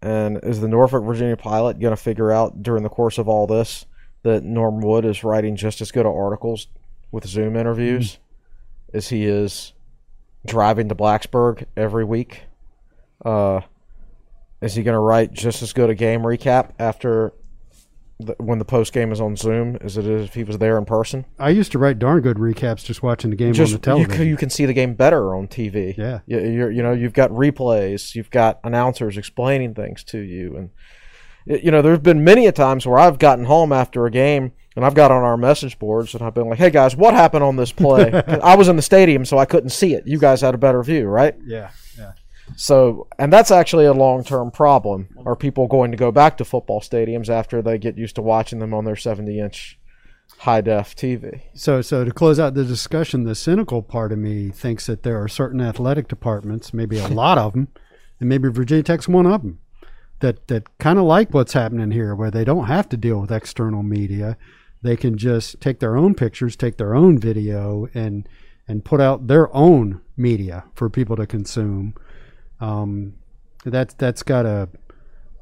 [0.00, 3.84] And is the Norfolk Virginian-Pilot going to figure out during the course of all this
[4.22, 6.68] that Norm Wood is writing just as good of articles
[7.10, 8.18] with Zoom interviews
[8.96, 9.72] as he is
[10.46, 12.42] driving to Blacksburg every week?
[13.24, 13.60] Uh,
[14.60, 17.32] is he going to write just as good a game recap after
[18.18, 20.78] the, when the post game is on Zoom as it is if he was there
[20.78, 21.26] in person?
[21.38, 24.04] I used to write darn good recaps just watching the game Just on the you,
[24.04, 24.24] television.
[24.24, 25.96] c- you can see the game better on TV.
[25.96, 26.20] Yeah.
[26.26, 30.70] you, you're, you know you've got replays, you've got announcers explaining things to you, and
[31.62, 34.84] you know there's been many a times where I've gotten home after a game and
[34.84, 37.56] I've got on our message boards and I've been like, "Hey guys, what happened on
[37.56, 38.12] this play?"
[38.42, 40.06] I was in the stadium, so I couldn't see it.
[40.06, 41.34] You guys had a better view, right?
[41.44, 42.12] yeah, yeah.
[42.54, 45.08] So, and that's actually a long term problem.
[45.24, 48.60] Are people going to go back to football stadiums after they get used to watching
[48.60, 49.78] them on their 70 inch
[50.38, 51.40] high def TV?
[51.54, 55.20] So, so to close out the discussion, the cynical part of me thinks that there
[55.20, 57.68] are certain athletic departments, maybe a lot of them,
[58.20, 59.58] and maybe Virginia Tech's one of them,
[60.20, 63.32] that that kind of like what's happening here, where they don't have to deal with
[63.32, 64.36] external media.
[64.86, 68.28] They can just take their own pictures, take their own video, and
[68.68, 71.94] and put out their own media for people to consume.
[72.60, 73.14] Um,
[73.64, 74.68] that's that's got a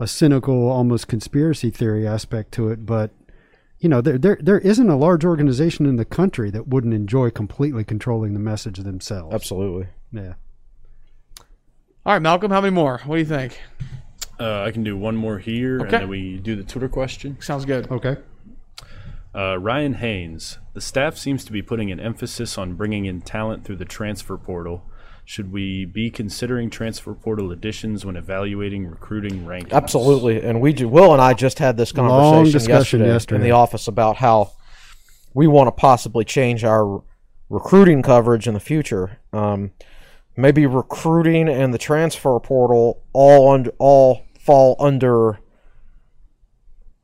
[0.01, 3.11] a cynical, almost conspiracy theory aspect to it, but
[3.79, 7.29] you know, there, there there isn't a large organization in the country that wouldn't enjoy
[7.29, 9.35] completely controlling the message themselves.
[9.35, 9.89] Absolutely.
[10.11, 10.35] Yeah.
[12.07, 13.03] All right, Malcolm, how many more?
[13.05, 13.61] What do you think?
[14.41, 15.85] Uh, I can do one more here, Okay.
[15.85, 17.37] and then we do the Twitter question.
[17.41, 17.91] Sounds good.
[17.91, 18.17] Okay.
[19.35, 20.59] Uh, Ryan Haynes.
[20.75, 24.37] The staff seems to be putting an emphasis on bringing in talent through the transfer
[24.37, 24.85] portal.
[25.25, 29.73] Should we be considering transfer portal additions when evaluating recruiting rankings?
[29.73, 30.41] Absolutely.
[30.43, 30.87] And we do.
[30.87, 33.37] Will and I just had this Long conversation discussion yesterday, yesterday.
[33.37, 34.53] in the office about how
[35.33, 37.03] we want to possibly change our
[37.49, 39.19] recruiting coverage in the future.
[39.33, 39.73] Um,
[40.37, 45.41] maybe recruiting and the transfer portal all under, all fall under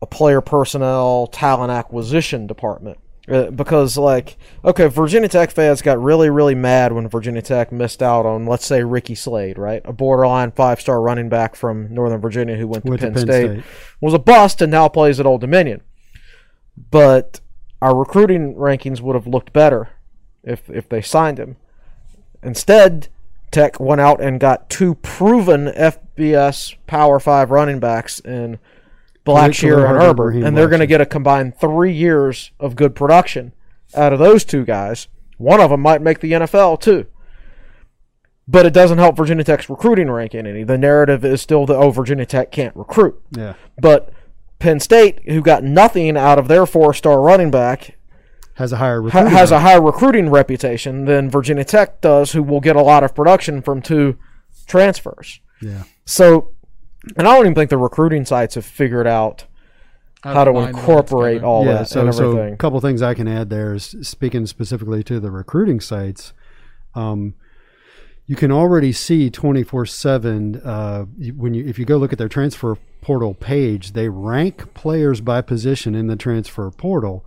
[0.02, 2.98] a player personnel talent acquisition department.
[3.28, 8.02] Uh, because like okay virginia tech fans got really really mad when virginia tech missed
[8.02, 12.18] out on let's say ricky slade right a borderline five star running back from northern
[12.20, 13.64] virginia who went to, Went to penn, Penn state, State.
[14.01, 15.82] was a bust and now plays at old dominion
[16.90, 17.40] but
[17.82, 19.90] our recruiting rankings would have looked better
[20.43, 21.56] if if they signed him
[22.43, 23.09] instead
[23.52, 28.59] tech went out and got two proven fbs power five running backs in
[29.26, 33.52] Blackshear and Herbert, and they're going to get a combined three years of good production
[33.94, 35.09] out of those two guys.
[35.36, 37.06] One of them might make the NFL too.
[38.48, 40.64] But it doesn't help Virginia Tech's recruiting ranking any.
[40.64, 43.20] The narrative is still that oh Virginia Tech can't recruit.
[43.36, 43.55] Yeah.
[43.80, 44.12] But
[44.59, 47.97] Penn State, who got nothing out of their four-star running back,
[48.55, 52.42] Has a higher ha- recruiting has a higher recruiting reputation than Virginia Tech does, who
[52.42, 54.18] will get a lot of production from two
[54.66, 55.40] transfers.
[55.62, 55.84] yeah.
[56.05, 56.52] So,
[57.16, 59.44] and I don't even think the recruiting sites have figured out
[60.22, 63.02] how to combine all that incorporate all yeah, that so, and so a couple things
[63.02, 66.32] I can add there is speaking specifically to the recruiting sites.
[66.94, 67.34] Um,
[68.26, 71.04] you can already see 24 7 uh,
[71.34, 75.40] when you if you go look at their transfer portal page they rank players by
[75.40, 77.24] position in the transfer portal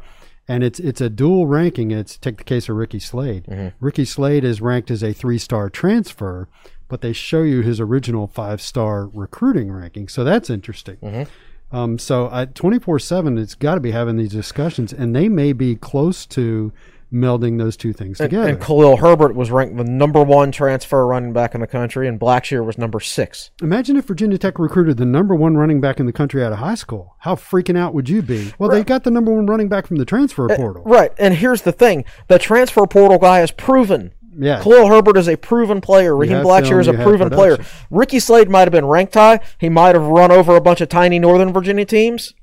[0.48, 1.92] and it's it's a dual ranking.
[1.92, 3.46] It's take the case of Ricky Slade.
[3.80, 6.50] Ricky Slade is ranked as a three star transfer,
[6.94, 10.08] but they show you his original five star recruiting ranking.
[10.08, 11.26] So that's interesting.
[11.72, 15.28] Um, so at twenty four seven, it's got to be having these discussions, and they
[15.28, 16.72] may be close to
[17.12, 18.48] melding those two things And, together.
[18.48, 22.20] and Khalil Herbert was ranked the number one transfer running back in the country, and
[22.20, 23.50] Blackshear was number six.
[23.64, 26.60] Imagine if Virginia Tech recruited the number one running back in the country out of
[26.60, 27.16] high school.
[27.22, 28.54] How freaking out would you be?
[28.60, 30.84] Well, they got the number one running back from the transfer portal.
[30.86, 34.14] Right, and here's the thing: the transfer portal guy is proven.
[34.38, 34.62] Yeah.
[34.62, 36.16] Khalil Herbert is a proven player.
[36.16, 37.58] Raheem Blackshear is a proven player.
[37.90, 39.40] Ricky Slade might have been ranked high.
[39.60, 42.34] He might have run over a bunch of tiny Northern Virginia teams,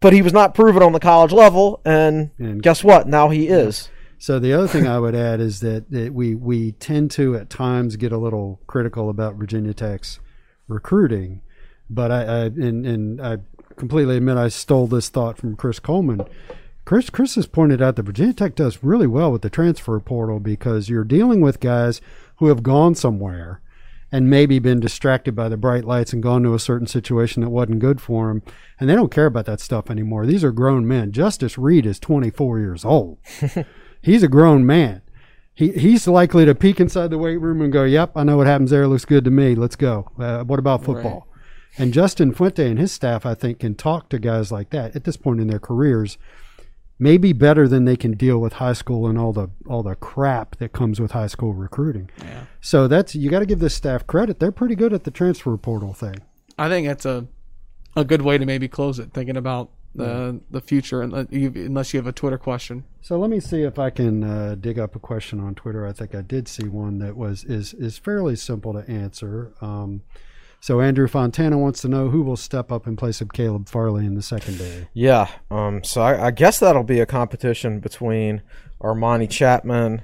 [0.00, 1.80] but he was not proven on the college level.
[1.84, 3.06] And, And- guess what?
[3.06, 3.88] Now he is.
[4.18, 7.50] So the other thing I would add is that, that we we tend to at
[7.50, 10.20] times get a little critical about Virginia Tech's
[10.68, 11.42] recruiting,
[11.90, 13.38] but I, I and, and I
[13.76, 16.22] completely admit I stole this thought from Chris Coleman.
[16.86, 20.38] Chris Chris has pointed out that Virginia Tech does really well with the transfer portal
[20.38, 22.00] because you're dealing with guys
[22.36, 23.60] who have gone somewhere
[24.12, 27.50] and maybe been distracted by the bright lights and gone to a certain situation that
[27.50, 28.40] wasn't good for them,
[28.78, 30.26] and they don't care about that stuff anymore.
[30.26, 31.10] These are grown men.
[31.10, 33.18] Justus Reed is 24 years old.
[34.00, 35.02] he's a grown man.
[35.52, 38.46] He he's likely to peek inside the weight room and go, "Yep, I know what
[38.46, 38.86] happens there.
[38.86, 39.56] Looks good to me.
[39.56, 41.26] Let's go." Uh, what about football?
[41.78, 45.02] And Justin Fuente and his staff, I think, can talk to guys like that at
[45.02, 46.16] this point in their careers,
[46.98, 50.56] maybe better than they can deal with high school and all the all the crap
[50.56, 52.10] that comes with high school recruiting.
[52.18, 52.44] Yeah.
[52.60, 54.40] So that's you got to give this staff credit.
[54.40, 56.16] They're pretty good at the transfer portal thing.
[56.58, 57.26] I think that's a
[57.94, 59.12] a good way to maybe close it.
[59.12, 62.84] Thinking about the the future, and unless you have a Twitter question.
[63.00, 65.86] So let me see if I can uh, dig up a question on Twitter.
[65.86, 69.52] I think I did see one that was is is fairly simple to answer.
[69.60, 70.02] Um,
[70.60, 74.06] so Andrew Fontana wants to know who will step up in place of Caleb Farley
[74.06, 74.88] in the secondary.
[74.92, 75.28] Yeah.
[75.50, 75.84] Um.
[75.84, 78.42] So I, I guess that'll be a competition between
[78.80, 80.02] Armani Chapman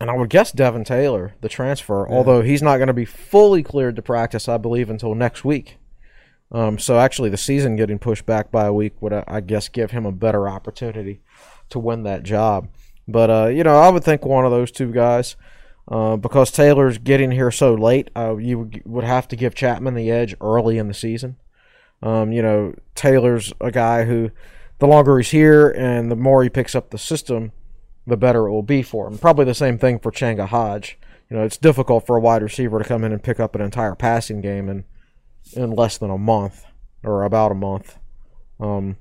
[0.00, 2.08] and I would guess Devin Taylor, the transfer.
[2.08, 5.78] Although he's not going to be fully cleared to practice, I believe, until next week.
[6.52, 6.78] Um.
[6.78, 10.04] So actually, the season getting pushed back by a week would, I guess, give him
[10.06, 11.22] a better opportunity
[11.70, 12.68] to win that job.
[13.08, 15.36] But uh, you know, I would think one of those two guys.
[15.86, 20.10] Uh, because Taylor's getting here so late, uh, you would- have to give Chapman the
[20.10, 21.36] edge early in the season.
[22.02, 24.30] Um, you know, Taylor's a guy who,
[24.78, 27.52] the longer he's here and the more he picks up the system,
[28.06, 29.18] the better it will be for him.
[29.18, 30.98] Probably the same thing for Changa Hodge.
[31.30, 33.60] You know, it's difficult for a wide receiver to come in and pick up an
[33.60, 34.84] entire passing game in
[35.54, 36.64] in less than a month
[37.02, 37.98] or about a month.
[38.58, 38.96] Um,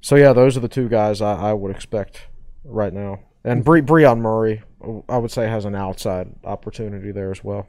[0.00, 2.26] so yeah, those are the two guys I, I would expect
[2.64, 3.20] right now.
[3.44, 4.62] And Bre- Brion Murray,
[5.08, 7.66] I would say, has an outside opportunity there as well.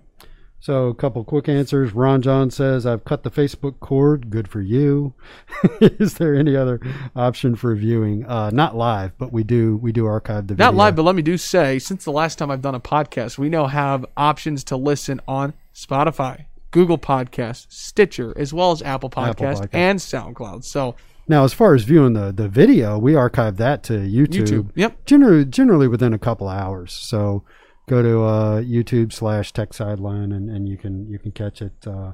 [0.59, 1.93] So a couple quick answers.
[1.93, 4.31] Ron John says, "I've cut the Facebook cord.
[4.31, 5.13] Good for you."
[5.81, 6.79] Is there any other
[7.15, 8.25] option for viewing?
[8.25, 10.65] Uh, not live, but we do we do archive the video.
[10.67, 13.37] Not live, but let me do say, since the last time I've done a podcast,
[13.37, 19.11] we now have options to listen on Spotify, Google Podcasts, Stitcher, as well as Apple
[19.11, 19.69] Podcasts Podcast.
[19.73, 20.63] and SoundCloud.
[20.63, 20.95] So
[21.27, 24.47] Now, as far as viewing the, the video, we archive that to YouTube.
[24.47, 25.03] YouTube, yep.
[25.05, 26.93] Generally, generally within a couple hours.
[26.93, 27.43] So
[27.89, 31.73] go to uh, YouTube slash Tech Sideline and, and you can you can catch it.
[31.85, 32.13] Uh,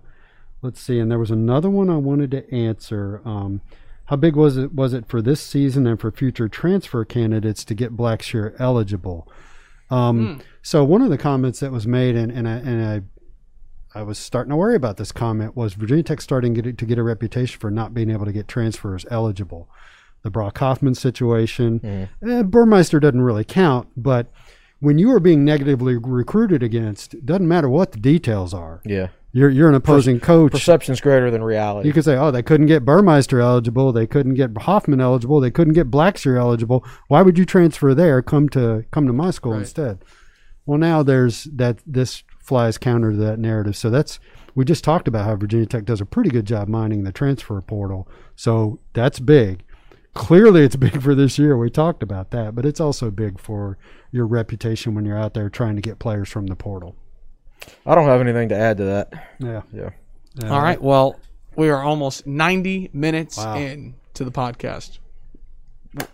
[0.61, 0.99] let's see.
[0.99, 3.21] And there was another one I wanted to answer.
[3.23, 3.61] Um,
[4.05, 7.73] how big was it was it for this season and for future transfer candidates to
[7.73, 9.31] get Blackshear eligible?
[9.89, 13.01] Um, So one of the comments that was made, and, and I and I
[13.95, 16.85] I was starting to worry about this comment was Virginia Tech starting to get, to
[16.85, 19.69] get a reputation for not being able to get transfers eligible.
[20.23, 24.31] The Brock Hoffman situation, eh, Burmeister doesn't really count, but
[24.79, 28.81] when you are being negatively recruited against, it doesn't matter what the details are.
[28.85, 30.53] Yeah, You're you're an opposing coach.
[30.53, 31.87] perception's greater than reality.
[31.87, 35.51] You could say, oh, they couldn't get Burmeister eligible, they couldn't get Hoffman eligible, they
[35.51, 36.85] couldn't get Blackshear eligible.
[37.09, 38.21] Why would you transfer there?
[38.21, 40.03] Come to come to my school instead.
[40.65, 41.79] Well, now there's that.
[41.85, 43.75] This flies counter to that narrative.
[43.75, 44.19] So that's
[44.53, 47.59] we just talked about how Virginia Tech does a pretty good job mining the transfer
[47.61, 48.07] portal.
[48.35, 49.63] So that's big.
[50.13, 51.57] Clearly, it's big for this year.
[51.57, 53.79] We talked about that, but it's also big for
[54.11, 56.95] your reputation when you're out there trying to get players from the portal.
[57.85, 59.13] I don't have anything to add to that.
[59.39, 59.61] Yeah.
[59.73, 59.89] Yeah.
[60.51, 60.79] All right.
[60.79, 61.19] Well,
[61.55, 63.55] we are almost 90 minutes Wow.
[63.57, 64.99] in to the podcast.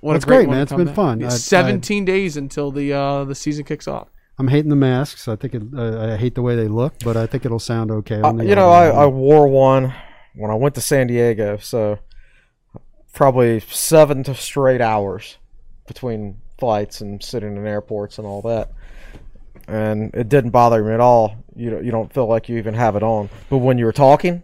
[0.02, 0.62] What That's a great, great, man.
[0.62, 0.96] It's been back.
[0.96, 1.20] fun.
[1.22, 4.10] Yeah, I- I- 17 days until the uh, the season kicks off.
[4.40, 5.28] I'm hating the masks.
[5.28, 7.92] I think it, uh, I hate the way they look, but I think it'll sound
[7.92, 8.22] okay.
[8.22, 8.70] Uh, on the you know.
[8.70, 9.94] I, I wore one
[10.34, 12.00] when I went to San Diego, so
[13.14, 15.38] probably seven to straight hours
[15.88, 18.72] between flights and sitting in airports and all that.
[19.68, 21.36] And it didn't bother me at all.
[21.56, 23.30] You don't, you don't feel like you even have it on.
[23.50, 24.44] But when you're talking,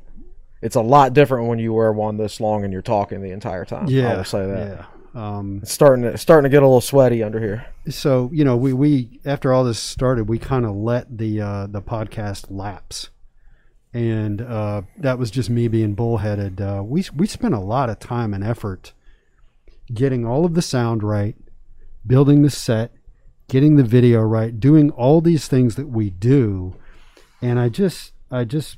[0.61, 3.63] it's a lot different when you wear one this long and you're talking the entire
[3.63, 3.87] time.
[3.87, 4.67] yeah, I will say that.
[4.67, 4.85] Yeah.
[5.15, 7.65] Um, It's starting to starting to get a little sweaty under here.
[7.89, 11.67] so you know, we we after all this started, we kind of let the uh,
[11.67, 13.09] the podcast lapse,
[13.93, 16.59] and uh, that was just me being bullheaded.
[16.59, 18.91] Uh, we we spent a lot of time and effort
[19.93, 21.35] getting all of the sound right,
[22.05, 22.91] building the set,
[23.47, 26.75] getting the video right, doing all these things that we do,
[27.41, 28.77] and I just I just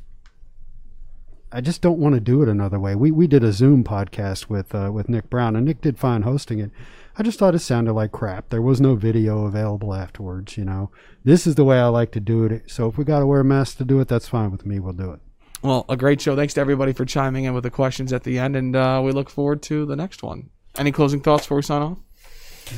[1.52, 2.96] I just don't want to do it another way.
[2.96, 6.24] We we did a Zoom podcast with uh, with Nick Brown, and Nick did fine
[6.24, 6.72] hosting it.
[7.18, 8.50] I just thought it sounded like crap.
[8.50, 10.58] There was no video available afterwards.
[10.58, 10.92] You know,
[11.24, 12.70] this is the way I like to do it.
[12.70, 14.80] So if we got to wear a mask to do it, that's fine with me.
[14.80, 15.20] We'll do it.
[15.64, 16.36] Well, a great show.
[16.36, 19.12] Thanks to everybody for chiming in with the questions at the end, and uh, we
[19.12, 20.50] look forward to the next one.
[20.78, 21.98] Any closing thoughts before we sign off?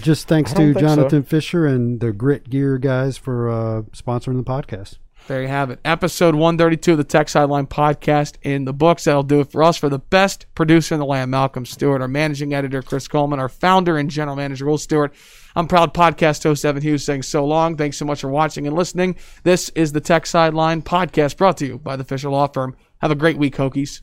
[0.02, 0.82] Just thanks to think so.
[0.82, 4.98] Jonathan Fisher and the Grit Gear guys for uh, sponsoring the podcast.
[5.30, 5.80] There you have it.
[5.86, 9.04] Episode 132 of the Tech Sideline podcast in the books.
[9.04, 9.78] That'll do it for us.
[9.78, 13.48] For the best producer in the land, Malcolm Stewart, our managing editor, Chris Coleman, our
[13.48, 15.14] founder and general manager, Will Stewart.
[15.56, 17.78] I'm proud podcast host, Evan Hughes, saying so long.
[17.78, 19.18] Thanks so much for watching and listening.
[19.44, 22.76] This is the Tech Sideline podcast brought to you by the Fisher Law Firm.
[23.02, 24.02] Have a great week, Hokies.